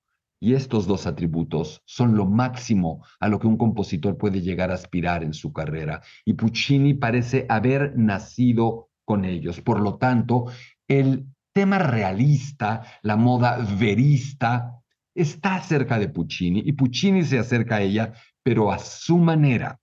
Y 0.44 0.52
estos 0.52 0.86
dos 0.86 1.06
atributos 1.06 1.80
son 1.86 2.18
lo 2.18 2.26
máximo 2.26 3.02
a 3.18 3.28
lo 3.28 3.38
que 3.38 3.46
un 3.46 3.56
compositor 3.56 4.18
puede 4.18 4.42
llegar 4.42 4.70
a 4.70 4.74
aspirar 4.74 5.24
en 5.24 5.32
su 5.32 5.54
carrera. 5.54 6.02
Y 6.22 6.34
Puccini 6.34 6.92
parece 6.92 7.46
haber 7.48 7.96
nacido 7.96 8.90
con 9.06 9.24
ellos. 9.24 9.62
Por 9.62 9.80
lo 9.80 9.96
tanto, 9.96 10.44
el 10.86 11.24
tema 11.54 11.78
realista, 11.78 12.82
la 13.00 13.16
moda 13.16 13.56
verista, 13.56 14.82
está 15.14 15.62
cerca 15.62 15.98
de 15.98 16.10
Puccini 16.10 16.62
y 16.62 16.72
Puccini 16.72 17.24
se 17.24 17.38
acerca 17.38 17.76
a 17.76 17.80
ella, 17.80 18.12
pero 18.42 18.70
a 18.70 18.78
su 18.78 19.16
manera. 19.16 19.80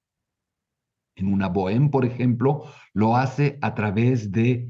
En 1.16 1.34
una 1.34 1.50
bohème, 1.50 1.90
por 1.90 2.06
ejemplo, 2.06 2.66
lo 2.94 3.18
hace 3.18 3.58
a 3.62 3.74
través 3.74 4.32
de 4.32 4.70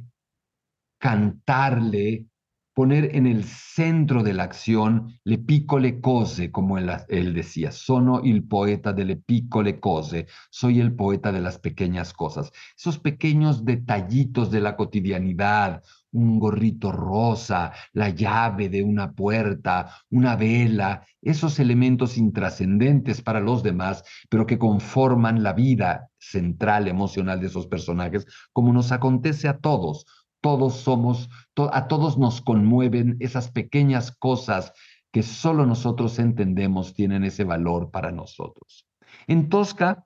cantarle 1.02 2.31
poner 2.74 3.16
en 3.16 3.26
el 3.26 3.44
centro 3.44 4.24
de 4.24 4.34
la 4.34 4.44
acción 4.44 5.20
le 5.24 5.38
piccole 5.38 6.00
cose, 6.00 6.52
como 6.52 6.78
él, 6.78 7.34
decía, 7.34 7.72
sono 7.72 8.22
il 8.24 8.48
poeta 8.48 8.94
delle 8.94 9.18
piccole 9.18 9.80
cose, 9.80 10.28
soy 10.50 10.80
el 10.80 10.94
poeta 10.96 11.32
de 11.32 11.42
las 11.42 11.60
pequeñas 11.60 12.14
cosas, 12.14 12.52
esos 12.78 12.98
pequeños 13.00 13.66
detallitos 13.66 14.52
de 14.52 14.62
la 14.62 14.76
cotidianidad, 14.76 15.84
un 16.14 16.40
gorrito 16.40 16.92
rosa, 16.92 17.72
la 17.94 18.10
llave 18.10 18.70
de 18.70 18.84
una 18.84 19.14
puerta, 19.14 19.92
una 20.10 20.36
vela, 20.36 21.06
esos 21.22 21.60
elementos 21.60 22.18
intrascendentes 22.18 23.22
para 23.22 23.40
los 23.40 23.64
demás, 23.64 24.04
pero 24.30 24.46
que 24.46 24.58
conforman 24.58 25.44
la 25.44 25.54
vida 25.54 26.10
central 26.20 26.88
emocional 26.88 27.40
de 27.40 27.48
esos 27.48 27.68
personajes, 27.68 28.26
como 28.52 28.74
nos 28.74 28.92
acontece 28.92 29.48
a 29.48 29.58
todos 29.58 30.06
todos 30.42 30.78
somos, 30.78 31.30
a 31.72 31.88
todos 31.88 32.18
nos 32.18 32.42
conmueven 32.42 33.18
esas 33.20 33.52
pequeñas 33.52 34.12
cosas 34.12 34.74
que 35.12 35.24
solo 35.24 35.66
nosotros 35.66 36.20
entendemos 36.20 36.94
tienen 36.94 37.24
ese 37.24 37.44
valor 37.44 37.92
para 37.92 38.12
nosotros. 38.12 38.88
En 39.28 39.50
Tosca 39.50 40.04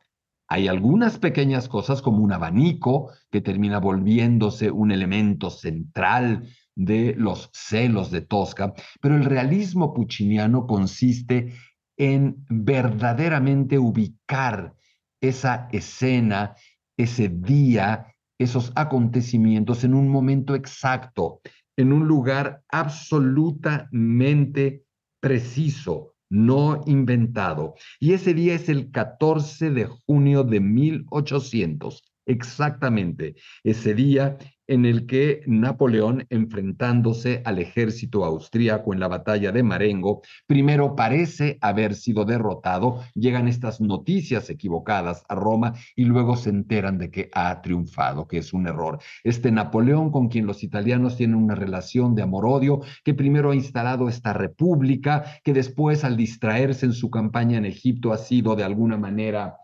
hay 0.48 0.68
algunas 0.68 1.18
pequeñas 1.18 1.68
cosas 1.68 2.02
como 2.02 2.24
un 2.24 2.32
abanico 2.32 3.12
que 3.32 3.42
termina 3.42 3.80
volviéndose 3.80 4.70
un 4.70 4.92
elemento 4.92 5.50
central 5.50 6.48
de 6.76 7.16
los 7.18 7.50
celos 7.54 8.12
de 8.12 8.22
Tosca, 8.22 8.74
pero 9.02 9.16
el 9.16 9.26
realismo 9.26 9.94
pucciniano 9.94 10.68
consiste 10.68 11.54
en 11.98 12.46
verdaderamente 12.50 13.80
ubicar 13.80 14.76
esa 15.22 15.70
escena, 15.72 16.56
ese 16.98 17.30
día, 17.30 18.15
esos 18.38 18.72
acontecimientos 18.76 19.84
en 19.84 19.94
un 19.94 20.10
momento 20.10 20.56
exacto, 20.56 21.42
en 21.78 21.94
un 21.94 22.08
lugar 22.08 22.64
absolutamente 22.70 24.84
preciso, 25.20 26.16
no 26.30 26.82
inventado. 26.86 27.76
Y 28.00 28.14
ese 28.14 28.34
día 28.34 28.56
es 28.56 28.70
el 28.70 28.92
14 28.92 29.72
de 29.72 29.86
junio 29.86 30.44
de 30.44 30.60
1800, 30.60 32.04
exactamente. 32.26 33.36
Ese 33.64 33.94
día 33.94 34.38
en 34.68 34.86
el 34.86 35.06
que 35.06 35.42
Napoleón, 35.46 36.26
enfrentándose 36.30 37.42
al 37.46 37.60
ejército 37.60 38.26
austríaco 38.26 38.94
en 38.94 39.00
la 39.00 39.08
batalla 39.08 39.52
de 39.52 39.64
Marengo, 39.64 40.22
primero 40.48 40.96
parece 40.96 41.58
haber 41.62 41.96
sido 41.96 42.26
derrotado, 42.26 43.04
llegan 43.14 43.48
estas 43.48 43.82
noticias 43.82 44.50
equivocadas 44.50 45.24
a 45.30 45.36
Roma 45.36 45.74
y 45.96 46.06
luego 46.06 46.36
se 46.36 46.50
enteran 46.50 46.98
de 46.98 47.12
que 47.12 47.30
ha 47.34 47.62
triunfado, 47.62 48.28
que 48.28 48.38
es 48.38 48.54
un 48.54 48.68
error. 48.68 49.00
Este 49.24 49.52
Napoleón, 49.52 50.12
con 50.12 50.30
quien 50.30 50.46
los 50.46 50.64
italianos 50.64 51.18
tienen 51.18 51.36
una 51.36 51.56
relación 51.56 52.16
de 52.16 52.24
amor-odio, 52.24 52.82
que 53.04 53.14
primero 53.14 53.52
ha 53.52 53.56
instalado 53.56 54.10
esta 54.10 54.34
república, 54.34 55.26
que 55.44 55.54
después 55.54 56.04
al 56.04 56.18
distraerse 56.18 56.86
en 56.86 56.94
su 56.94 57.10
campaña 57.10 57.58
en 57.58 57.66
Egipto 57.66 58.14
ha 58.14 58.18
sido 58.18 58.56
de 58.56 58.64
alguna 58.64 58.98
manera... 58.98 59.58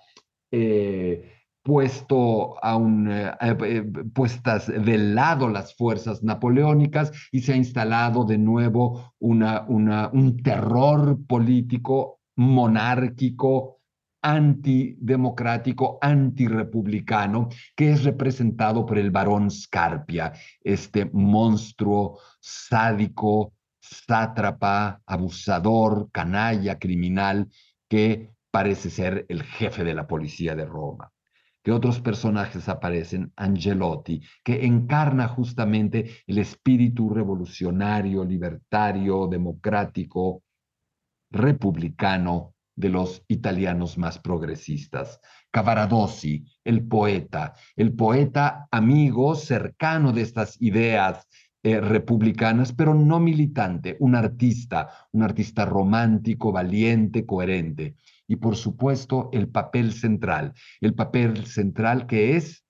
Eh, 0.52 1.41
puesto 1.64 2.64
a 2.64 2.76
un, 2.76 3.12
eh, 3.12 3.32
eh, 3.42 3.58
eh, 3.62 3.84
puestas 4.14 4.68
de 4.68 4.98
lado 4.98 5.48
las 5.48 5.76
fuerzas 5.76 6.24
napoleónicas 6.24 7.12
y 7.32 7.42
se 7.42 7.54
ha 7.54 7.56
instalado 7.56 8.26
de 8.26 8.38
nuevo 8.38 9.14
una, 9.20 9.62
una, 9.68 10.10
un 10.12 10.42
terror 10.42 11.20
político 11.28 12.20
monárquico, 12.36 13.80
antidemocrático, 14.24 15.98
antirepublicano, 16.02 17.50
que 17.76 17.92
es 17.92 18.04
representado 18.04 18.86
por 18.86 18.98
el 18.98 19.12
barón 19.12 19.52
Scarpia, 19.52 20.34
este 20.64 21.10
monstruo 21.14 22.20
sádico, 22.40 23.54
sátrapa, 23.80 25.02
abusador, 25.06 26.10
canalla, 26.12 26.78
criminal, 26.80 27.48
que 27.88 28.32
parece 28.52 28.90
ser 28.90 29.26
el 29.30 29.44
jefe 29.44 29.84
de 29.84 29.94
la 29.94 30.08
policía 30.08 30.56
de 30.56 30.66
Roma 30.66 31.12
que 31.64 31.72
otros 31.72 32.00
personajes 32.02 32.68
aparecen, 32.70 33.32
Angelotti, 33.36 34.22
que 34.44 34.66
encarna 34.66 35.28
justamente 35.28 36.10
el 36.26 36.40
espíritu 36.40 37.10
revolucionario, 37.10 38.24
libertario, 38.26 39.28
democrático, 39.28 40.44
republicano 41.30 42.56
de 42.76 42.90
los 42.90 43.24
italianos 43.28 43.98
más 43.98 44.18
progresistas. 44.18 45.20
Cavaradossi, 45.52 46.46
el 46.64 46.88
poeta, 46.88 47.54
el 47.76 47.94
poeta 47.94 48.68
amigo 48.72 49.36
cercano 49.36 50.14
de 50.14 50.22
estas 50.22 50.60
ideas 50.62 51.28
eh, 51.64 51.80
republicanas, 51.80 52.74
pero 52.74 52.96
no 52.96 53.20
militante, 53.20 53.98
un 54.00 54.16
artista, 54.16 54.90
un 55.12 55.22
artista 55.22 55.66
romántico, 55.66 56.52
valiente, 56.52 57.26
coherente 57.26 57.96
y 58.32 58.38
por 58.38 58.56
supuesto 58.56 59.30
el 59.34 59.50
papel 59.50 59.92
central, 59.92 60.54
el 60.80 60.94
papel 60.94 61.46
central 61.48 62.08
que 62.08 62.38
es 62.38 62.64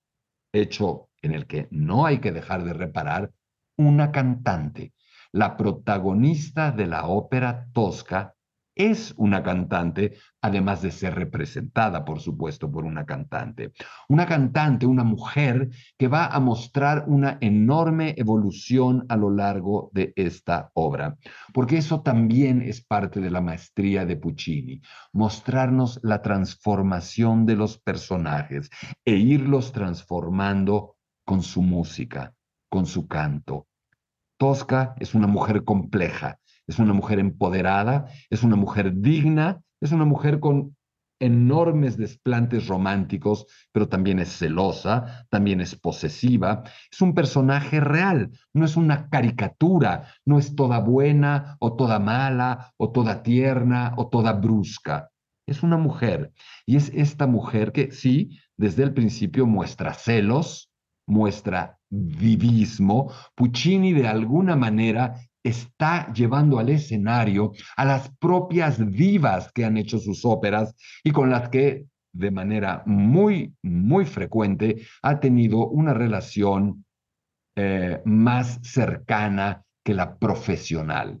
hecho 0.52 1.08
en 1.22 1.34
el 1.34 1.46
que 1.46 1.68
no 1.70 2.04
hay 2.04 2.18
que 2.18 2.32
dejar 2.32 2.64
de 2.64 2.72
reparar, 2.72 3.30
una 3.78 4.10
cantante, 4.10 4.92
la 5.30 5.56
protagonista 5.56 6.72
de 6.72 6.88
la 6.88 7.06
ópera 7.06 7.68
tosca 7.72 8.34
es 8.74 9.14
una 9.16 9.42
cantante, 9.42 10.14
además 10.40 10.82
de 10.82 10.90
ser 10.90 11.14
representada, 11.14 12.04
por 12.04 12.20
supuesto, 12.20 12.70
por 12.70 12.84
una 12.84 13.04
cantante. 13.04 13.72
Una 14.08 14.26
cantante, 14.26 14.86
una 14.86 15.04
mujer 15.04 15.68
que 15.98 16.08
va 16.08 16.26
a 16.26 16.40
mostrar 16.40 17.04
una 17.06 17.38
enorme 17.40 18.14
evolución 18.16 19.04
a 19.08 19.16
lo 19.16 19.30
largo 19.30 19.90
de 19.92 20.12
esta 20.16 20.70
obra, 20.74 21.16
porque 21.52 21.76
eso 21.76 22.02
también 22.02 22.62
es 22.62 22.82
parte 22.82 23.20
de 23.20 23.30
la 23.30 23.40
maestría 23.40 24.06
de 24.06 24.16
Puccini, 24.16 24.80
mostrarnos 25.12 26.00
la 26.02 26.22
transformación 26.22 27.46
de 27.46 27.56
los 27.56 27.78
personajes 27.78 28.70
e 29.04 29.16
irlos 29.16 29.72
transformando 29.72 30.96
con 31.24 31.42
su 31.42 31.62
música, 31.62 32.34
con 32.68 32.86
su 32.86 33.06
canto. 33.06 33.66
Tosca 34.38 34.96
es 34.98 35.14
una 35.14 35.28
mujer 35.28 35.62
compleja, 35.62 36.40
es 36.66 36.78
una 36.78 36.92
mujer 36.92 37.18
empoderada, 37.18 38.06
es 38.30 38.42
una 38.42 38.56
mujer 38.56 38.92
digna, 39.00 39.60
es 39.80 39.92
una 39.92 40.04
mujer 40.04 40.40
con 40.40 40.76
enormes 41.22 41.96
desplantes 41.96 42.66
románticos, 42.66 43.46
pero 43.70 43.88
también 43.88 44.18
es 44.18 44.36
celosa, 44.36 45.26
también 45.30 45.60
es 45.60 45.76
posesiva. 45.76 46.64
Es 46.90 47.00
un 47.00 47.14
personaje 47.14 47.78
real, 47.80 48.30
no 48.52 48.64
es 48.64 48.76
una 48.76 49.08
caricatura, 49.08 50.08
no 50.26 50.38
es 50.38 50.56
toda 50.56 50.80
buena 50.80 51.56
o 51.60 51.76
toda 51.76 52.00
mala 52.00 52.72
o 52.76 52.90
toda 52.90 53.22
tierna 53.22 53.94
o 53.96 54.08
toda 54.08 54.32
brusca. 54.32 55.10
Es 55.46 55.62
una 55.62 55.76
mujer 55.76 56.32
y 56.66 56.76
es 56.76 56.90
esta 56.94 57.26
mujer 57.26 57.72
que 57.72 57.92
sí, 57.92 58.38
desde 58.56 58.82
el 58.82 58.92
principio 58.92 59.46
muestra 59.46 59.94
celos, 59.94 60.70
muestra 61.06 61.78
divismo. 61.88 63.12
Puccini 63.36 63.92
de 63.92 64.08
alguna 64.08 64.56
manera 64.56 65.14
está 65.42 66.12
llevando 66.12 66.58
al 66.58 66.68
escenario 66.68 67.52
a 67.76 67.84
las 67.84 68.10
propias 68.18 68.78
divas 68.90 69.50
que 69.52 69.64
han 69.64 69.76
hecho 69.76 69.98
sus 69.98 70.24
óperas 70.24 70.74
y 71.02 71.10
con 71.10 71.30
las 71.30 71.48
que 71.48 71.86
de 72.12 72.30
manera 72.30 72.82
muy, 72.86 73.54
muy 73.62 74.04
frecuente 74.04 74.86
ha 75.02 75.18
tenido 75.18 75.66
una 75.68 75.94
relación 75.94 76.84
eh, 77.56 78.00
más 78.04 78.60
cercana 78.62 79.64
que 79.84 79.94
la 79.94 80.16
profesional. 80.16 81.20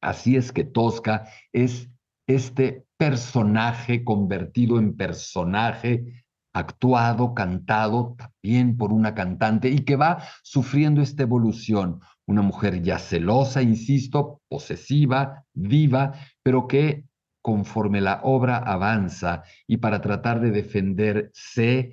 Así 0.00 0.36
es 0.36 0.52
que 0.52 0.64
Tosca 0.64 1.28
es 1.52 1.88
este 2.26 2.86
personaje 2.96 4.04
convertido 4.04 4.78
en 4.78 4.96
personaje, 4.96 6.24
actuado, 6.54 7.34
cantado 7.34 8.16
también 8.16 8.76
por 8.76 8.92
una 8.92 9.14
cantante 9.14 9.68
y 9.68 9.80
que 9.80 9.96
va 9.96 10.22
sufriendo 10.42 11.02
esta 11.02 11.22
evolución. 11.22 12.00
Una 12.26 12.42
mujer 12.42 12.82
ya 12.82 12.98
celosa, 12.98 13.62
insisto, 13.62 14.40
posesiva, 14.48 15.44
viva, 15.52 16.12
pero 16.42 16.66
que 16.68 17.04
conforme 17.42 18.00
la 18.00 18.20
obra 18.22 18.58
avanza 18.58 19.42
y 19.66 19.78
para 19.78 20.00
tratar 20.00 20.40
de 20.40 20.52
defenderse, 20.52 21.92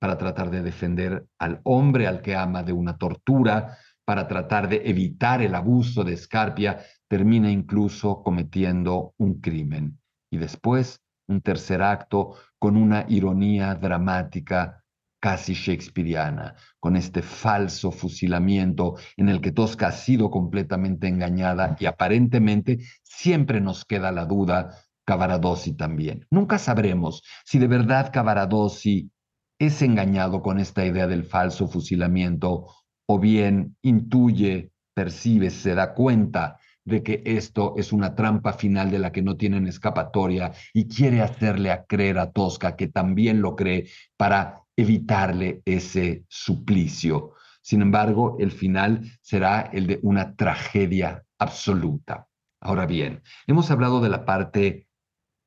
para 0.00 0.18
tratar 0.18 0.50
de 0.50 0.62
defender 0.62 1.26
al 1.38 1.60
hombre 1.64 2.06
al 2.06 2.20
que 2.20 2.34
ama 2.34 2.62
de 2.62 2.72
una 2.72 2.98
tortura, 2.98 3.78
para 4.04 4.26
tratar 4.26 4.68
de 4.68 4.82
evitar 4.84 5.42
el 5.42 5.54
abuso 5.54 6.02
de 6.02 6.16
Scarpia, 6.16 6.80
termina 7.08 7.50
incluso 7.50 8.22
cometiendo 8.22 9.14
un 9.18 9.40
crimen. 9.40 10.00
Y 10.30 10.38
después 10.38 11.00
un 11.28 11.42
tercer 11.42 11.82
acto 11.82 12.34
con 12.58 12.76
una 12.76 13.04
ironía 13.08 13.74
dramática 13.74 14.82
casi 15.20 15.54
shakespeariana, 15.54 16.54
con 16.78 16.96
este 16.96 17.22
falso 17.22 17.90
fusilamiento 17.90 18.96
en 19.16 19.28
el 19.28 19.40
que 19.40 19.52
Tosca 19.52 19.88
ha 19.88 19.92
sido 19.92 20.30
completamente 20.30 21.08
engañada 21.08 21.76
y 21.78 21.86
aparentemente 21.86 22.78
siempre 23.02 23.60
nos 23.60 23.84
queda 23.84 24.12
la 24.12 24.24
duda, 24.24 24.74
Cavaradossi 25.04 25.72
también. 25.72 26.26
Nunca 26.30 26.58
sabremos 26.58 27.22
si 27.44 27.58
de 27.58 27.66
verdad 27.66 28.12
Cavaradossi 28.12 29.10
es 29.58 29.82
engañado 29.82 30.42
con 30.42 30.60
esta 30.60 30.84
idea 30.84 31.06
del 31.06 31.24
falso 31.24 31.66
fusilamiento 31.66 32.66
o 33.06 33.18
bien 33.18 33.76
intuye, 33.82 34.70
percibe, 34.94 35.50
se 35.50 35.74
da 35.74 35.94
cuenta 35.94 36.58
de 36.88 37.02
que 37.02 37.22
esto 37.24 37.74
es 37.76 37.92
una 37.92 38.14
trampa 38.14 38.52
final 38.52 38.90
de 38.90 38.98
la 38.98 39.12
que 39.12 39.22
no 39.22 39.36
tienen 39.36 39.66
escapatoria 39.66 40.52
y 40.72 40.88
quiere 40.88 41.20
hacerle 41.20 41.84
creer 41.86 42.18
a 42.18 42.32
Tosca 42.32 42.76
que 42.76 42.88
también 42.88 43.40
lo 43.40 43.54
cree 43.54 43.88
para 44.16 44.62
evitarle 44.76 45.62
ese 45.64 46.24
suplicio. 46.28 47.34
Sin 47.60 47.82
embargo, 47.82 48.36
el 48.38 48.50
final 48.50 49.02
será 49.20 49.70
el 49.72 49.86
de 49.86 50.00
una 50.02 50.34
tragedia 50.34 51.24
absoluta. 51.38 52.26
Ahora 52.60 52.86
bien, 52.86 53.22
hemos 53.46 53.70
hablado 53.70 54.00
de 54.00 54.08
la 54.08 54.24
parte 54.24 54.88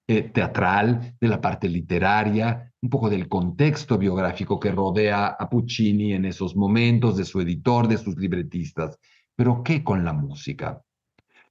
eh, 0.07 0.23
teatral, 0.23 1.15
de 1.19 1.27
la 1.27 1.41
parte 1.41 1.67
literaria, 1.67 2.71
un 2.81 2.89
poco 2.89 3.09
del 3.09 3.27
contexto 3.27 3.97
biográfico 3.97 4.59
que 4.59 4.71
rodea 4.71 5.27
a 5.27 5.49
Puccini 5.49 6.13
en 6.13 6.25
esos 6.25 6.55
momentos, 6.55 7.17
de 7.17 7.25
su 7.25 7.41
editor, 7.41 7.87
de 7.87 7.97
sus 7.97 8.15
libretistas. 8.17 8.97
Pero 9.35 9.63
¿qué 9.63 9.83
con 9.83 10.03
la 10.03 10.13
música? 10.13 10.81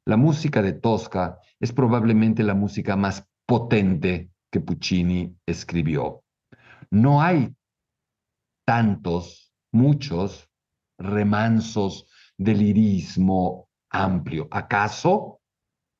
La 0.06 0.16
música 0.16 0.62
de 0.62 0.72
Tosca 0.72 1.38
es 1.58 1.72
probablemente 1.72 2.42
la 2.42 2.54
música 2.54 2.96
más 2.96 3.26
potente 3.46 4.30
que 4.50 4.60
Puccini 4.60 5.36
escribió. 5.46 6.24
No 6.90 7.22
hay 7.22 7.54
tantos, 8.66 9.52
muchos 9.72 10.48
remansos 10.98 12.06
de 12.36 12.54
lirismo 12.54 13.68
amplio. 13.90 14.48
¿Acaso 14.50 15.40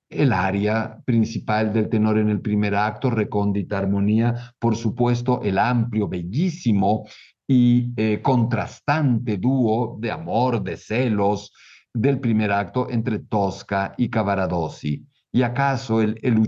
el 0.08 0.32
área 0.32 1.00
principal 1.04 1.72
del 1.72 1.88
tenor 1.88 2.18
en 2.18 2.28
el 2.28 2.40
primer 2.40 2.74
acto, 2.74 3.10
recóndita 3.10 3.78
armonía, 3.78 4.54
por 4.58 4.76
supuesto, 4.76 5.40
el 5.42 5.58
amplio, 5.58 6.08
bellísimo 6.08 7.06
y 7.46 7.92
eh, 7.96 8.20
contrastante 8.20 9.36
dúo 9.38 9.96
de 10.00 10.10
amor, 10.10 10.62
de 10.62 10.76
celos, 10.76 11.52
del 11.92 12.20
primer 12.20 12.52
acto 12.52 12.88
entre 12.90 13.20
Tosca 13.20 13.94
y 13.96 14.08
Cavaradossi. 14.08 15.04
¿Y 15.32 15.42
acaso 15.42 16.00
el, 16.00 16.18
el 16.22 16.42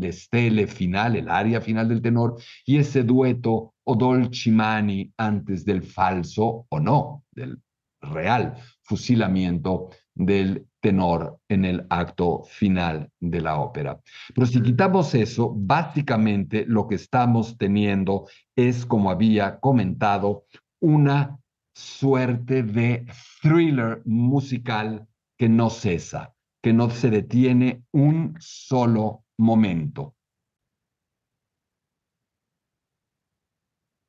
de 0.00 0.12
Stelle 0.12 0.66
final, 0.66 1.16
el 1.16 1.28
aria 1.28 1.60
final 1.60 1.88
del 1.88 2.02
tenor, 2.02 2.36
y 2.66 2.78
ese 2.78 3.04
dueto 3.04 3.74
o 3.84 3.94
dolcimani 3.94 5.12
antes 5.16 5.64
del 5.64 5.82
falso 5.82 6.66
o 6.68 6.80
no, 6.80 7.24
del 7.30 7.60
real 8.00 8.54
fusilamiento 8.82 9.90
del 10.14 10.66
tenor 10.80 11.38
en 11.48 11.64
el 11.64 11.86
acto 11.90 12.42
final 12.44 13.10
de 13.20 13.40
la 13.40 13.60
ópera. 13.60 14.00
Pero 14.34 14.46
si 14.46 14.62
quitamos 14.62 15.14
eso, 15.14 15.52
básicamente 15.56 16.64
lo 16.66 16.86
que 16.86 16.96
estamos 16.96 17.56
teniendo 17.56 18.26
es, 18.56 18.84
como 18.84 19.10
había 19.10 19.58
comentado, 19.60 20.44
una 20.80 21.38
suerte 21.78 22.64
de 22.64 23.06
thriller 23.40 24.02
musical 24.04 25.06
que 25.38 25.48
no 25.48 25.70
cesa, 25.70 26.34
que 26.60 26.72
no 26.72 26.90
se 26.90 27.08
detiene 27.08 27.84
un 27.92 28.34
solo 28.40 29.24
momento. 29.38 30.16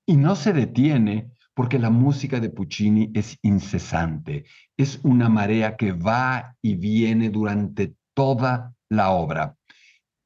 Y 0.07 0.17
no 0.17 0.35
se 0.35 0.51
detiene 0.53 1.31
porque 1.53 1.77
la 1.77 1.91
música 1.91 2.39
de 2.39 2.49
Puccini 2.49 3.11
es 3.13 3.37
incesante, 3.43 4.45
es 4.75 4.99
una 5.03 5.29
marea 5.29 5.77
que 5.77 5.91
va 5.91 6.55
y 6.63 6.75
viene 6.75 7.29
durante 7.29 7.93
toda 8.15 8.73
la 8.89 9.11
obra. 9.11 9.55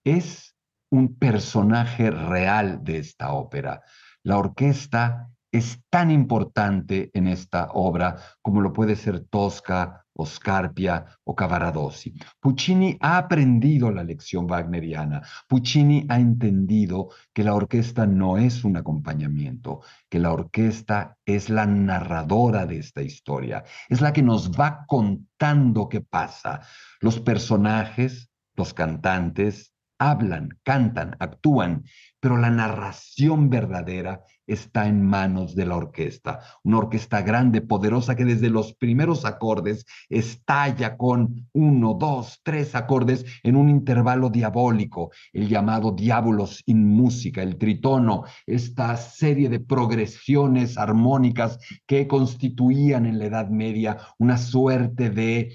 Es 0.06 0.56
un 0.90 1.18
personaje 1.18 2.10
real 2.10 2.84
de 2.84 3.00
esta 3.00 3.34
ópera. 3.34 3.82
La 4.24 4.38
orquesta 4.38 5.33
es 5.54 5.84
tan 5.90 6.10
importante 6.10 7.12
en 7.14 7.28
esta 7.28 7.70
obra 7.74 8.18
como 8.42 8.60
lo 8.60 8.74
puede 8.74 8.96
ser 8.96 9.20
Tosca 9.30 10.04
o 10.14 10.26
Scarpia 10.26 11.06
o 11.24 11.36
Cavaradossi. 11.36 12.14
Puccini 12.40 12.98
ha 13.00 13.18
aprendido 13.18 13.92
la 13.92 14.04
lección 14.04 14.50
wagneriana. 14.50 15.22
Puccini 15.48 16.06
ha 16.10 16.20
entendido 16.20 17.10
que 17.32 17.44
la 17.44 17.54
orquesta 17.54 18.08
no 18.08 18.38
es 18.38 18.64
un 18.64 18.78
acompañamiento, 18.78 19.82
que 20.10 20.20
la 20.20 20.34
orquesta 20.34 21.18
es 21.24 21.50
la 21.50 21.68
narradora 21.68 22.66
de 22.66 22.80
esta 22.80 23.04
historia, 23.04 23.64
es 23.90 24.02
la 24.02 24.12
que 24.12 24.24
nos 24.24 24.52
va 24.52 24.86
contando 24.88 25.88
qué 25.88 26.02
pasa. 26.02 26.62
Los 27.00 27.20
personajes, 27.20 28.30
los 28.56 28.74
cantantes, 28.74 29.73
hablan, 30.10 30.50
cantan, 30.64 31.16
actúan, 31.20 31.84
pero 32.20 32.38
la 32.38 32.50
narración 32.50 33.50
verdadera 33.50 34.24
está 34.48 34.88
en 34.88 35.02
manos 35.02 35.56
de 35.56 35.66
la 35.66 35.76
orquesta. 35.76 36.42
Una 36.64 36.80
orquesta 36.80 37.22
grande, 37.22 37.62
poderosa, 37.62 38.16
que 38.16 38.26
desde 38.26 38.50
los 38.50 38.74
primeros 38.74 39.26
acordes 39.26 39.86
estalla 40.10 40.98
con 40.98 41.50
uno, 41.54 41.94
dos, 41.94 42.42
tres 42.44 42.76
acordes 42.76 43.26
en 43.44 43.56
un 43.56 43.70
intervalo 43.70 44.30
diabólico, 44.30 45.12
el 45.32 45.48
llamado 45.48 45.92
diabolos 45.92 46.62
in 46.66 46.88
música, 46.88 47.42
el 47.42 47.58
tritono, 47.58 48.24
esta 48.46 48.96
serie 48.98 49.50
de 49.50 49.60
progresiones 49.60 50.78
armónicas 50.78 51.60
que 51.86 52.08
constituían 52.08 53.06
en 53.06 53.20
la 53.20 53.26
Edad 53.26 53.50
Media 53.50 53.98
una 54.18 54.38
suerte 54.38 55.10
de 55.10 55.54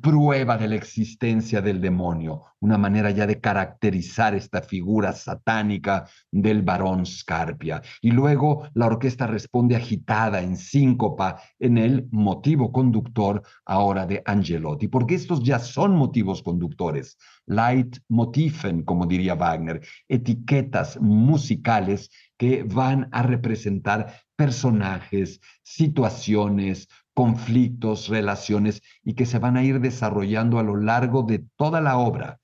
prueba 0.00 0.56
de 0.56 0.68
la 0.68 0.76
existencia 0.76 1.60
del 1.60 1.80
demonio, 1.80 2.44
una 2.60 2.78
manera 2.78 3.10
ya 3.10 3.26
de 3.26 3.40
caracterizar 3.40 4.34
esta 4.34 4.62
figura 4.62 5.12
satánica 5.12 6.06
del 6.30 6.62
varón 6.62 7.06
Scarpia. 7.06 7.82
Y 8.00 8.10
luego 8.10 8.68
la 8.74 8.86
orquesta 8.86 9.26
responde 9.26 9.76
agitada, 9.76 10.40
en 10.42 10.56
síncopa, 10.56 11.40
en 11.58 11.78
el 11.78 12.08
motivo 12.10 12.72
conductor 12.72 13.42
ahora 13.64 14.06
de 14.06 14.22
Angelotti, 14.24 14.88
porque 14.88 15.14
estos 15.14 15.42
ya 15.42 15.58
son 15.58 15.96
motivos 15.96 16.42
conductores, 16.42 17.16
Leitmotiven, 17.46 18.82
como 18.82 19.06
diría 19.06 19.34
Wagner, 19.34 19.80
etiquetas 20.08 21.00
musicales 21.00 22.10
que 22.36 22.62
van 22.62 23.08
a 23.10 23.22
representar 23.22 24.14
personajes, 24.36 25.40
situaciones, 25.62 26.88
conflictos, 27.18 28.06
relaciones 28.06 28.80
y 29.02 29.14
que 29.14 29.26
se 29.26 29.40
van 29.40 29.56
a 29.56 29.64
ir 29.64 29.80
desarrollando 29.80 30.60
a 30.60 30.62
lo 30.62 30.76
largo 30.76 31.24
de 31.24 31.44
toda 31.56 31.80
la 31.80 31.98
obra, 31.98 32.38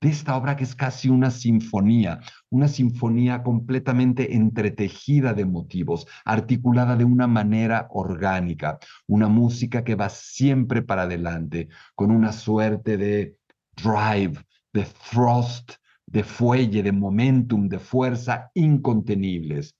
de 0.00 0.08
esta 0.08 0.36
obra 0.36 0.54
que 0.54 0.62
es 0.62 0.76
casi 0.76 1.08
una 1.08 1.32
sinfonía, 1.32 2.20
una 2.48 2.68
sinfonía 2.68 3.42
completamente 3.42 4.36
entretejida 4.36 5.34
de 5.34 5.46
motivos, 5.46 6.06
articulada 6.24 6.94
de 6.94 7.04
una 7.04 7.26
manera 7.26 7.88
orgánica, 7.90 8.78
una 9.08 9.26
música 9.26 9.82
que 9.82 9.96
va 9.96 10.08
siempre 10.08 10.82
para 10.82 11.02
adelante, 11.02 11.68
con 11.96 12.12
una 12.12 12.30
suerte 12.30 12.96
de 12.96 13.36
drive, 13.82 14.38
de 14.72 14.86
thrust, 15.10 15.72
de 16.06 16.22
fuelle, 16.22 16.84
de 16.84 16.92
momentum, 16.92 17.68
de 17.68 17.80
fuerza 17.80 18.48
incontenibles. 18.54 19.74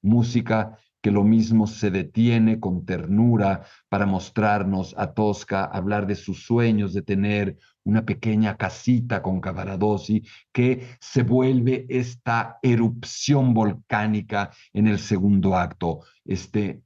Música 0.00 0.78
que 1.06 1.12
lo 1.12 1.22
mismo 1.22 1.68
se 1.68 1.92
detiene 1.92 2.58
con 2.58 2.84
ternura 2.84 3.62
para 3.88 4.06
mostrarnos 4.06 4.92
a 4.98 5.14
Tosca, 5.14 5.64
hablar 5.64 6.04
de 6.04 6.16
sus 6.16 6.44
sueños 6.44 6.92
de 6.92 7.02
tener 7.02 7.58
una 7.84 8.04
pequeña 8.04 8.56
casita 8.56 9.22
con 9.22 9.40
Cavaradossi, 9.40 10.24
que 10.52 10.84
se 10.98 11.22
vuelve 11.22 11.86
esta 11.88 12.58
erupción 12.60 13.54
volcánica 13.54 14.50
en 14.72 14.88
el 14.88 14.98
segundo 14.98 15.54
acto, 15.54 16.00
este 16.24 16.82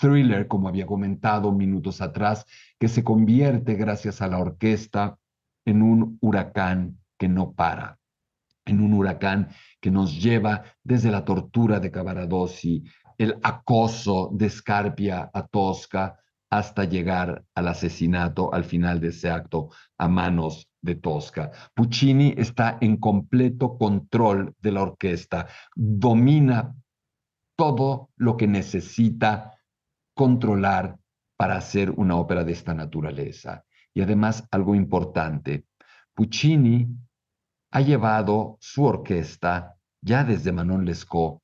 thriller, 0.00 0.48
como 0.48 0.68
había 0.68 0.86
comentado 0.86 1.52
minutos 1.52 2.00
atrás, 2.00 2.46
que 2.78 2.88
se 2.88 3.04
convierte 3.04 3.74
gracias 3.74 4.22
a 4.22 4.28
la 4.28 4.38
orquesta 4.38 5.18
en 5.66 5.82
un 5.82 6.16
huracán 6.22 6.98
que 7.18 7.28
no 7.28 7.52
para. 7.52 7.98
en 8.66 8.80
un 8.80 8.94
huracán 8.94 9.50
que 9.78 9.90
nos 9.90 10.22
lleva 10.22 10.62
desde 10.82 11.10
la 11.10 11.26
tortura 11.26 11.80
de 11.80 11.90
Cavaradossi, 11.90 12.82
el 13.18 13.38
acoso 13.42 14.30
de 14.32 14.50
Scarpia 14.50 15.30
a 15.32 15.46
Tosca, 15.46 16.18
hasta 16.50 16.84
llegar 16.84 17.44
al 17.54 17.68
asesinato 17.68 18.54
al 18.54 18.64
final 18.64 19.00
de 19.00 19.08
ese 19.08 19.28
acto 19.28 19.70
a 19.98 20.06
manos 20.08 20.68
de 20.80 20.94
Tosca. 20.94 21.50
Puccini 21.74 22.34
está 22.36 22.78
en 22.80 22.96
completo 22.98 23.76
control 23.76 24.54
de 24.60 24.72
la 24.72 24.82
orquesta, 24.82 25.48
domina 25.74 26.74
todo 27.56 28.10
lo 28.16 28.36
que 28.36 28.46
necesita 28.46 29.52
controlar 30.14 30.96
para 31.36 31.56
hacer 31.56 31.90
una 31.90 32.16
ópera 32.16 32.44
de 32.44 32.52
esta 32.52 32.72
naturaleza. 32.72 33.64
Y 33.92 34.02
además, 34.02 34.46
algo 34.50 34.74
importante, 34.74 35.66
Puccini 36.14 36.86
ha 37.72 37.80
llevado 37.80 38.56
su 38.60 38.84
orquesta 38.84 39.76
ya 40.00 40.22
desde 40.22 40.52
Manon 40.52 40.84
Lescaut 40.84 41.40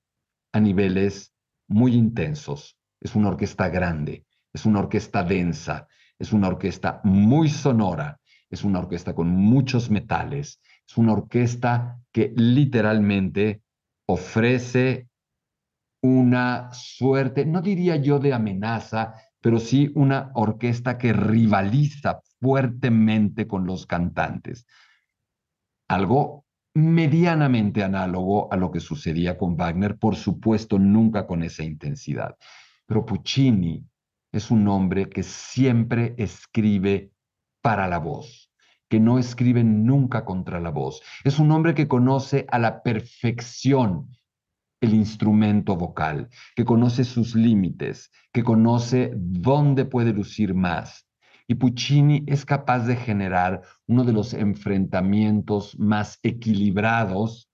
a 0.52 0.60
niveles 0.60 1.32
muy 1.70 1.94
intensos. 1.94 2.76
Es 3.00 3.14
una 3.14 3.28
orquesta 3.28 3.68
grande, 3.70 4.26
es 4.52 4.66
una 4.66 4.80
orquesta 4.80 5.22
densa, 5.22 5.88
es 6.18 6.32
una 6.32 6.48
orquesta 6.48 7.00
muy 7.04 7.48
sonora, 7.48 8.20
es 8.50 8.64
una 8.64 8.80
orquesta 8.80 9.14
con 9.14 9.28
muchos 9.30 9.88
metales, 9.88 10.60
es 10.86 10.96
una 10.98 11.12
orquesta 11.12 11.98
que 12.12 12.32
literalmente 12.36 13.62
ofrece 14.06 15.08
una 16.02 16.70
suerte, 16.72 17.46
no 17.46 17.62
diría 17.62 17.96
yo 17.96 18.18
de 18.18 18.34
amenaza, 18.34 19.14
pero 19.40 19.58
sí 19.60 19.90
una 19.94 20.32
orquesta 20.34 20.98
que 20.98 21.12
rivaliza 21.12 22.20
fuertemente 22.40 23.46
con 23.46 23.64
los 23.66 23.86
cantantes. 23.86 24.66
Algo 25.88 26.44
medianamente 26.74 27.82
análogo 27.82 28.52
a 28.52 28.56
lo 28.56 28.70
que 28.70 28.80
sucedía 28.80 29.36
con 29.36 29.56
Wagner, 29.56 29.98
por 29.98 30.16
supuesto 30.16 30.78
nunca 30.78 31.26
con 31.26 31.42
esa 31.42 31.64
intensidad. 31.64 32.36
Pero 32.86 33.04
Puccini 33.04 33.84
es 34.32 34.50
un 34.50 34.68
hombre 34.68 35.08
que 35.08 35.22
siempre 35.22 36.14
escribe 36.16 37.12
para 37.62 37.88
la 37.88 37.98
voz, 37.98 38.52
que 38.88 39.00
no 39.00 39.18
escribe 39.18 39.64
nunca 39.64 40.24
contra 40.24 40.60
la 40.60 40.70
voz. 40.70 41.02
Es 41.24 41.38
un 41.38 41.50
hombre 41.50 41.74
que 41.74 41.88
conoce 41.88 42.46
a 42.50 42.58
la 42.58 42.82
perfección 42.82 44.08
el 44.80 44.94
instrumento 44.94 45.76
vocal, 45.76 46.28
que 46.56 46.64
conoce 46.64 47.04
sus 47.04 47.34
límites, 47.34 48.10
que 48.32 48.42
conoce 48.42 49.12
dónde 49.14 49.84
puede 49.84 50.12
lucir 50.12 50.54
más. 50.54 51.06
Y 51.50 51.56
Puccini 51.56 52.22
es 52.28 52.44
capaz 52.44 52.86
de 52.86 52.94
generar 52.94 53.62
uno 53.88 54.04
de 54.04 54.12
los 54.12 54.34
enfrentamientos 54.34 55.76
más 55.80 56.20
equilibrados 56.22 57.50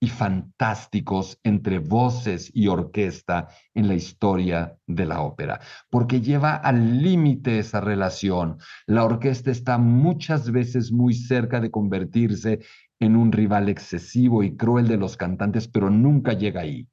y 0.00 0.08
fantásticos 0.08 1.38
entre 1.42 1.78
voces 1.78 2.50
y 2.54 2.68
orquesta 2.68 3.48
en 3.74 3.88
la 3.88 3.94
historia 3.96 4.78
de 4.86 5.04
la 5.04 5.20
ópera, 5.20 5.60
porque 5.90 6.22
lleva 6.22 6.54
al 6.54 7.02
límite 7.02 7.58
esa 7.58 7.82
relación. 7.82 8.56
La 8.86 9.04
orquesta 9.04 9.50
está 9.50 9.76
muchas 9.76 10.50
veces 10.50 10.90
muy 10.90 11.12
cerca 11.12 11.60
de 11.60 11.70
convertirse 11.70 12.60
en 12.98 13.14
un 13.14 13.30
rival 13.30 13.68
excesivo 13.68 14.42
y 14.42 14.56
cruel 14.56 14.88
de 14.88 14.96
los 14.96 15.18
cantantes, 15.18 15.68
pero 15.68 15.90
nunca 15.90 16.32
llega 16.32 16.62
ahí. 16.62 16.88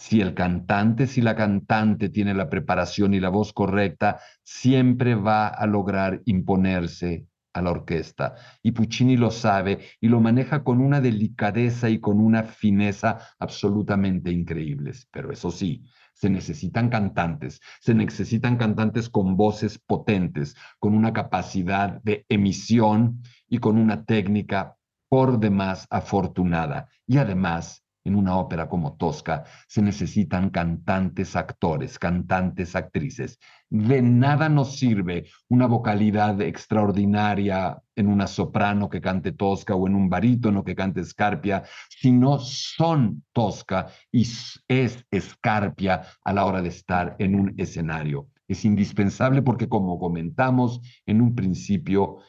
Si 0.00 0.20
el 0.20 0.32
cantante, 0.32 1.08
si 1.08 1.20
la 1.20 1.34
cantante 1.34 2.08
tiene 2.08 2.32
la 2.32 2.48
preparación 2.48 3.14
y 3.14 3.20
la 3.20 3.30
voz 3.30 3.52
correcta, 3.52 4.20
siempre 4.44 5.16
va 5.16 5.48
a 5.48 5.66
lograr 5.66 6.22
imponerse 6.24 7.26
a 7.52 7.62
la 7.62 7.72
orquesta. 7.72 8.36
Y 8.62 8.70
Puccini 8.70 9.16
lo 9.16 9.32
sabe 9.32 9.80
y 10.00 10.06
lo 10.08 10.20
maneja 10.20 10.62
con 10.62 10.80
una 10.80 11.00
delicadeza 11.00 11.90
y 11.90 11.98
con 11.98 12.20
una 12.20 12.44
fineza 12.44 13.18
absolutamente 13.40 14.30
increíbles. 14.30 15.08
Pero 15.10 15.32
eso 15.32 15.50
sí, 15.50 15.84
se 16.14 16.30
necesitan 16.30 16.90
cantantes, 16.90 17.60
se 17.80 17.92
necesitan 17.92 18.56
cantantes 18.56 19.10
con 19.10 19.36
voces 19.36 19.80
potentes, 19.80 20.54
con 20.78 20.94
una 20.94 21.12
capacidad 21.12 22.00
de 22.04 22.24
emisión 22.28 23.20
y 23.48 23.58
con 23.58 23.76
una 23.76 24.04
técnica 24.04 24.76
por 25.08 25.40
demás 25.40 25.88
afortunada. 25.90 26.88
Y 27.04 27.18
además, 27.18 27.82
en 28.04 28.14
una 28.14 28.36
ópera 28.36 28.68
como 28.68 28.96
Tosca 28.96 29.44
se 29.66 29.82
necesitan 29.82 30.50
cantantes 30.50 31.36
actores, 31.36 31.98
cantantes 31.98 32.74
actrices. 32.74 33.38
De 33.68 34.00
nada 34.00 34.48
nos 34.48 34.78
sirve 34.78 35.26
una 35.48 35.66
vocalidad 35.66 36.40
extraordinaria 36.40 37.80
en 37.94 38.06
una 38.06 38.26
soprano 38.26 38.88
que 38.88 39.00
cante 39.00 39.32
Tosca 39.32 39.74
o 39.74 39.86
en 39.86 39.94
un 39.94 40.08
barítono 40.08 40.64
que 40.64 40.74
cante 40.74 41.04
Scarpia, 41.04 41.64
si 41.88 42.12
no 42.12 42.38
son 42.38 43.24
Tosca 43.32 43.88
y 44.10 44.26
es 44.68 45.04
Scarpia 45.18 46.02
a 46.24 46.32
la 46.32 46.46
hora 46.46 46.62
de 46.62 46.68
estar 46.68 47.16
en 47.18 47.34
un 47.34 47.54
escenario. 47.58 48.28
Es 48.46 48.64
indispensable 48.64 49.42
porque, 49.42 49.68
como 49.68 49.98
comentamos 49.98 50.80
en 51.04 51.20
un 51.20 51.34
principio, 51.34 52.20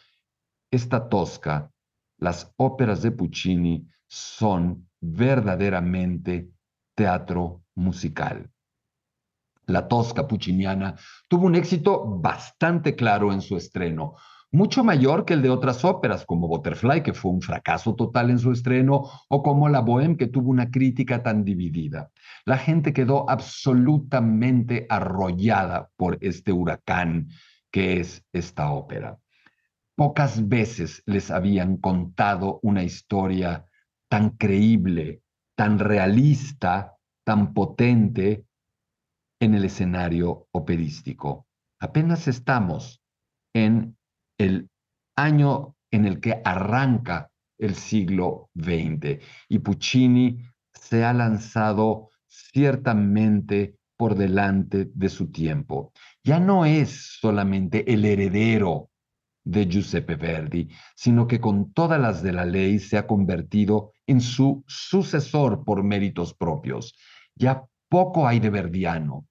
esta 0.70 1.08
Tosca, 1.08 1.72
las 2.18 2.54
óperas 2.58 3.02
de 3.02 3.12
Puccini 3.12 3.88
son 4.08 4.89
verdaderamente 5.00 6.50
teatro 6.96 7.64
musical. 7.76 8.50
La 9.66 9.88
Tosca 9.88 10.28
pucciniana 10.28 10.96
tuvo 11.28 11.46
un 11.46 11.56
éxito 11.56 12.20
bastante 12.20 12.96
claro 12.96 13.32
en 13.32 13.42
su 13.42 13.56
estreno, 13.56 14.16
mucho 14.52 14.84
mayor 14.84 15.26
que 15.26 15.36
el 15.36 15.44
de 15.44 15.52
otras 15.52 15.86
óperas 15.86 16.26
como 16.26 16.48
Butterfly, 16.48 17.04
que 17.04 17.14
fue 17.14 17.32
un 17.32 17.42
fracaso 17.42 17.94
total 17.94 18.32
en 18.32 18.40
su 18.40 18.52
estreno, 18.52 19.04
o 19.28 19.44
como 19.44 19.70
La 19.70 19.82
Bohème, 19.82 20.18
que 20.18 20.26
tuvo 20.26 20.50
una 20.50 20.72
crítica 20.72 21.22
tan 21.22 21.46
dividida. 21.46 22.10
La 22.46 22.58
gente 22.58 22.92
quedó 22.92 23.30
absolutamente 23.30 24.88
arrollada 24.90 25.92
por 25.96 26.18
este 26.22 26.52
huracán 26.52 27.30
que 27.72 28.00
es 28.00 28.26
esta 28.34 28.72
ópera. 28.72 29.20
Pocas 29.96 30.48
veces 30.48 31.04
les 31.06 31.30
habían 31.30 31.78
contado 31.78 32.60
una 32.64 32.84
historia 32.84 33.69
tan 34.10 34.32
creíble, 34.32 35.22
tan 35.56 35.80
realista, 35.80 36.98
tan 37.24 37.54
potente 37.54 38.46
en 39.40 39.54
el 39.54 39.66
escenario 39.66 40.48
operístico. 40.52 41.48
Apenas 41.80 42.28
estamos 42.28 43.02
en 43.54 43.98
el 44.38 44.70
año 45.16 45.76
en 45.92 46.06
el 46.06 46.20
que 46.20 46.42
arranca 46.44 47.32
el 47.58 47.76
siglo 47.76 48.50
XX 48.56 49.22
y 49.48 49.60
Puccini 49.60 50.40
se 50.74 51.04
ha 51.04 51.14
lanzado 51.14 52.10
ciertamente 52.28 53.76
por 53.98 54.16
delante 54.16 54.90
de 54.94 55.10
su 55.10 55.30
tiempo. 55.32 55.92
Ya 56.24 56.40
no 56.40 56.66
es 56.66 57.18
solamente 57.20 57.92
el 57.92 58.06
heredero 58.06 58.90
de 59.44 59.66
Giuseppe 59.66 60.16
Verdi, 60.16 60.70
sino 60.96 61.28
que 61.28 61.42
con 61.42 61.74
todas 61.74 62.00
las 62.00 62.24
de 62.24 62.32
la 62.32 62.46
ley 62.46 62.80
se 62.80 62.98
ha 62.98 63.08
convertido 63.08 63.94
en 64.10 64.22
su 64.22 64.64
sucesor 64.68 65.64
por 65.64 65.84
méritos 65.84 66.34
propios. 66.34 66.96
Ya 67.36 67.64
poco 67.90 68.28
hay 68.28 68.40
de 68.40 68.50
verdiano, 68.50 69.28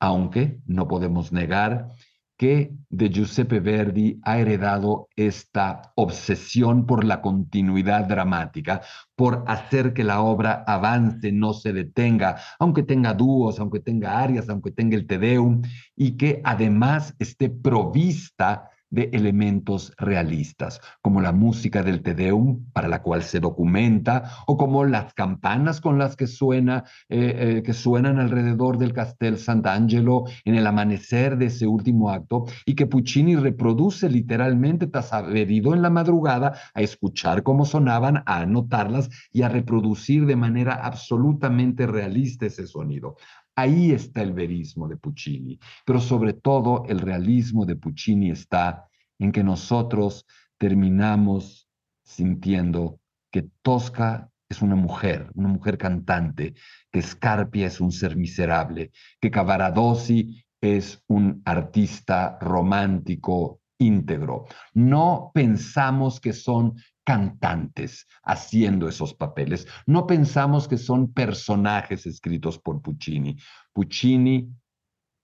aunque 0.00 0.60
no 0.66 0.88
podemos 0.88 1.32
negar 1.32 1.90
que 2.38 2.72
de 2.88 3.10
Giuseppe 3.10 3.60
Verdi 3.60 4.18
ha 4.22 4.38
heredado 4.38 5.10
esta 5.14 5.92
obsesión 5.94 6.86
por 6.86 7.04
la 7.04 7.20
continuidad 7.20 8.06
dramática, 8.06 8.80
por 9.14 9.44
hacer 9.46 9.92
que 9.92 10.04
la 10.04 10.22
obra 10.22 10.64
avance, 10.66 11.32
no 11.32 11.52
se 11.52 11.74
detenga, 11.74 12.40
aunque 12.58 12.82
tenga 12.82 13.12
dúos, 13.12 13.60
aunque 13.60 13.80
tenga 13.80 14.18
arias, 14.18 14.48
aunque 14.48 14.70
tenga 14.70 14.96
el 14.96 15.06
Te 15.06 15.18
Deum, 15.18 15.60
y 15.94 16.16
que 16.16 16.40
además 16.42 17.14
esté 17.18 17.50
provista 17.50 18.70
de 18.90 19.10
elementos 19.12 19.92
realistas, 19.96 20.80
como 21.00 21.20
la 21.20 21.32
música 21.32 21.82
del 21.82 22.02
Te 22.02 22.14
Deum, 22.14 22.64
para 22.72 22.88
la 22.88 23.02
cual 23.02 23.22
se 23.22 23.40
documenta, 23.40 24.30
o 24.46 24.56
como 24.56 24.84
las 24.84 25.14
campanas 25.14 25.80
con 25.80 25.98
las 25.98 26.16
que, 26.16 26.26
suena, 26.26 26.84
eh, 27.08 27.58
eh, 27.58 27.62
que 27.62 27.72
suenan 27.72 28.18
alrededor 28.18 28.78
del 28.78 28.92
Castel 28.92 29.38
Sant'Angelo 29.38 30.24
en 30.44 30.56
el 30.56 30.66
amanecer 30.66 31.38
de 31.38 31.46
ese 31.46 31.66
último 31.66 32.10
acto, 32.10 32.46
y 32.66 32.74
que 32.74 32.86
Puccini 32.86 33.36
reproduce 33.36 34.08
literalmente 34.08 34.86
tras 34.86 35.12
haber 35.12 35.50
ido 35.50 35.74
en 35.74 35.82
la 35.82 35.90
madrugada 35.90 36.54
a 36.74 36.82
escuchar 36.82 37.42
cómo 37.42 37.64
sonaban, 37.64 38.22
a 38.26 38.40
anotarlas 38.40 39.08
y 39.32 39.42
a 39.42 39.48
reproducir 39.48 40.26
de 40.26 40.36
manera 40.36 40.74
absolutamente 40.74 41.86
realista 41.86 42.46
ese 42.46 42.66
sonido. 42.66 43.16
Ahí 43.60 43.92
está 43.92 44.22
el 44.22 44.32
verismo 44.32 44.88
de 44.88 44.96
Puccini, 44.96 45.58
pero 45.84 46.00
sobre 46.00 46.32
todo 46.32 46.84
el 46.88 46.98
realismo 46.98 47.66
de 47.66 47.76
Puccini 47.76 48.30
está 48.30 48.88
en 49.18 49.32
que 49.32 49.44
nosotros 49.44 50.26
terminamos 50.56 51.68
sintiendo 52.02 53.00
que 53.30 53.50
Tosca 53.60 54.30
es 54.48 54.62
una 54.62 54.76
mujer, 54.76 55.30
una 55.34 55.48
mujer 55.48 55.76
cantante, 55.76 56.54
que 56.90 57.02
Scarpia 57.02 57.66
es 57.66 57.82
un 57.82 57.92
ser 57.92 58.16
miserable, 58.16 58.92
que 59.20 59.30
Cavaradossi 59.30 60.42
es 60.58 61.04
un 61.08 61.42
artista 61.44 62.38
romántico 62.40 63.60
íntegro. 63.76 64.46
No 64.72 65.32
pensamos 65.34 66.18
que 66.18 66.32
son 66.32 66.76
cantantes 67.10 68.06
haciendo 68.22 68.88
esos 68.88 69.14
papeles. 69.14 69.66
No 69.84 70.06
pensamos 70.06 70.68
que 70.68 70.78
son 70.78 71.12
personajes 71.12 72.06
escritos 72.06 72.60
por 72.60 72.80
Puccini. 72.80 73.36
Puccini 73.72 74.48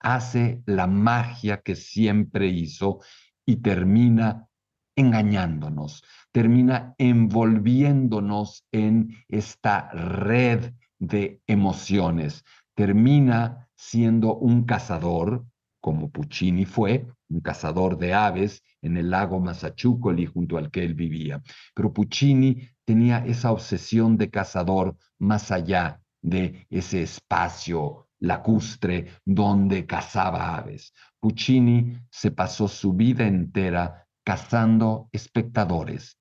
hace 0.00 0.64
la 0.66 0.88
magia 0.88 1.62
que 1.62 1.76
siempre 1.76 2.48
hizo 2.48 2.98
y 3.46 3.58
termina 3.58 4.48
engañándonos, 4.96 6.02
termina 6.32 6.96
envolviéndonos 6.98 8.66
en 8.72 9.14
esta 9.28 9.88
red 9.92 10.72
de 10.98 11.40
emociones, 11.46 12.44
termina 12.74 13.68
siendo 13.76 14.34
un 14.34 14.64
cazador, 14.64 15.46
como 15.80 16.10
Puccini 16.10 16.64
fue, 16.64 17.06
un 17.28 17.42
cazador 17.42 17.96
de 17.96 18.12
aves 18.12 18.64
en 18.86 18.96
el 18.96 19.10
lago 19.10 19.40
Massachucoli 19.40 20.26
junto 20.26 20.56
al 20.56 20.70
que 20.70 20.84
él 20.84 20.94
vivía. 20.94 21.42
Pero 21.74 21.92
Puccini 21.92 22.68
tenía 22.84 23.18
esa 23.26 23.52
obsesión 23.52 24.16
de 24.16 24.30
cazador 24.30 24.96
más 25.18 25.50
allá 25.50 26.00
de 26.22 26.66
ese 26.70 27.02
espacio 27.02 28.08
lacustre 28.18 29.08
donde 29.24 29.86
cazaba 29.86 30.56
aves. 30.56 30.92
Puccini 31.20 31.98
se 32.10 32.30
pasó 32.30 32.68
su 32.68 32.94
vida 32.94 33.26
entera 33.26 34.06
cazando 34.24 35.08
espectadores, 35.12 36.18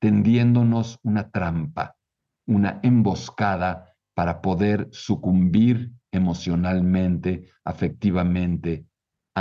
tendiéndonos 0.00 0.98
una 1.02 1.30
trampa, 1.30 1.96
una 2.46 2.80
emboscada 2.82 3.94
para 4.14 4.40
poder 4.40 4.88
sucumbir 4.90 5.92
emocionalmente, 6.12 7.50
afectivamente 7.64 8.86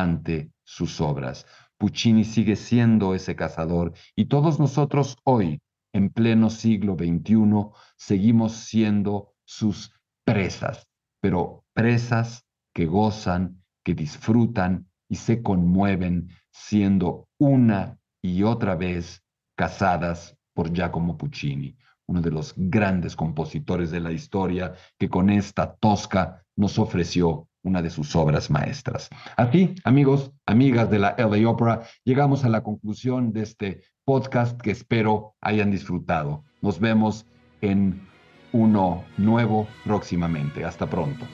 ante 0.02 0.52
sus 0.64 1.02
obras. 1.02 1.46
Puccini 1.78 2.24
sigue 2.24 2.56
siendo 2.56 3.16
ese 3.16 3.36
cazador 3.36 3.94
y 4.16 4.26
todos 4.26 4.60
nosotros 4.60 5.18
hoy, 5.24 5.62
en 5.94 6.10
pleno 6.10 6.50
siglo 6.50 6.96
XXI, 6.96 7.72
seguimos 7.98 8.54
siendo 8.54 9.34
sus 9.46 9.94
presas, 10.26 10.88
pero 11.22 11.64
presas 11.74 12.46
que 12.74 12.86
gozan, 12.86 13.64
que 13.84 13.96
disfrutan 13.96 14.88
y 15.10 15.16
se 15.16 15.42
conmueven 15.42 16.30
siendo 16.52 17.28
una 17.40 17.98
y 18.22 18.44
otra 18.44 18.76
vez 18.76 19.24
cazadas 19.56 20.38
por 20.54 20.72
Giacomo 20.72 21.18
Puccini, 21.18 21.76
uno 22.08 22.22
de 22.22 22.32
los 22.32 22.54
grandes 22.56 23.16
compositores 23.16 23.92
de 23.92 24.00
la 24.00 24.12
historia 24.12 24.74
que 24.98 25.10
con 25.10 25.30
esta 25.30 25.76
tosca 25.76 26.46
nos 26.56 26.78
ofreció 26.78 27.49
una 27.64 27.82
de 27.82 27.90
sus 27.90 28.16
obras 28.16 28.50
maestras. 28.50 29.10
Así, 29.38 29.76
amigos, 29.84 30.32
amigas 30.46 30.90
de 30.90 31.00
la 31.00 31.16
LA 31.18 31.50
Opera, 31.50 31.82
llegamos 32.04 32.46
a 32.46 32.50
la 32.50 32.64
conclusión 32.64 33.34
de 33.34 33.42
este 33.42 33.84
podcast 34.06 34.60
que 34.60 34.72
espero 34.72 35.36
hayan 35.42 35.72
disfrutado. 35.72 36.44
Nos 36.62 36.80
vemos 36.80 37.26
en 37.62 38.08
uno 38.52 39.04
nuevo 39.18 39.68
próximamente. 39.84 40.66
Hasta 40.66 40.90
pronto. 40.90 41.26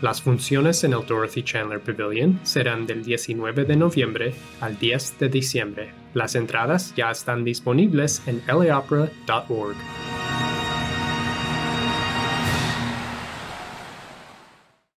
Las 0.00 0.22
funciones 0.22 0.84
en 0.84 0.92
el 0.92 1.04
Dorothy 1.04 1.42
Chandler 1.42 1.80
Pavilion 1.80 2.38
serán 2.44 2.86
del 2.86 3.04
19 3.04 3.64
de 3.64 3.76
noviembre 3.76 4.34
al 4.60 4.78
10 4.78 5.18
de 5.18 5.28
diciembre. 5.28 5.90
Las 6.14 6.36
entradas 6.36 6.94
ya 6.94 7.10
están 7.10 7.42
disponibles 7.42 8.22
en 8.26 8.40
laopera.org. 8.46 9.76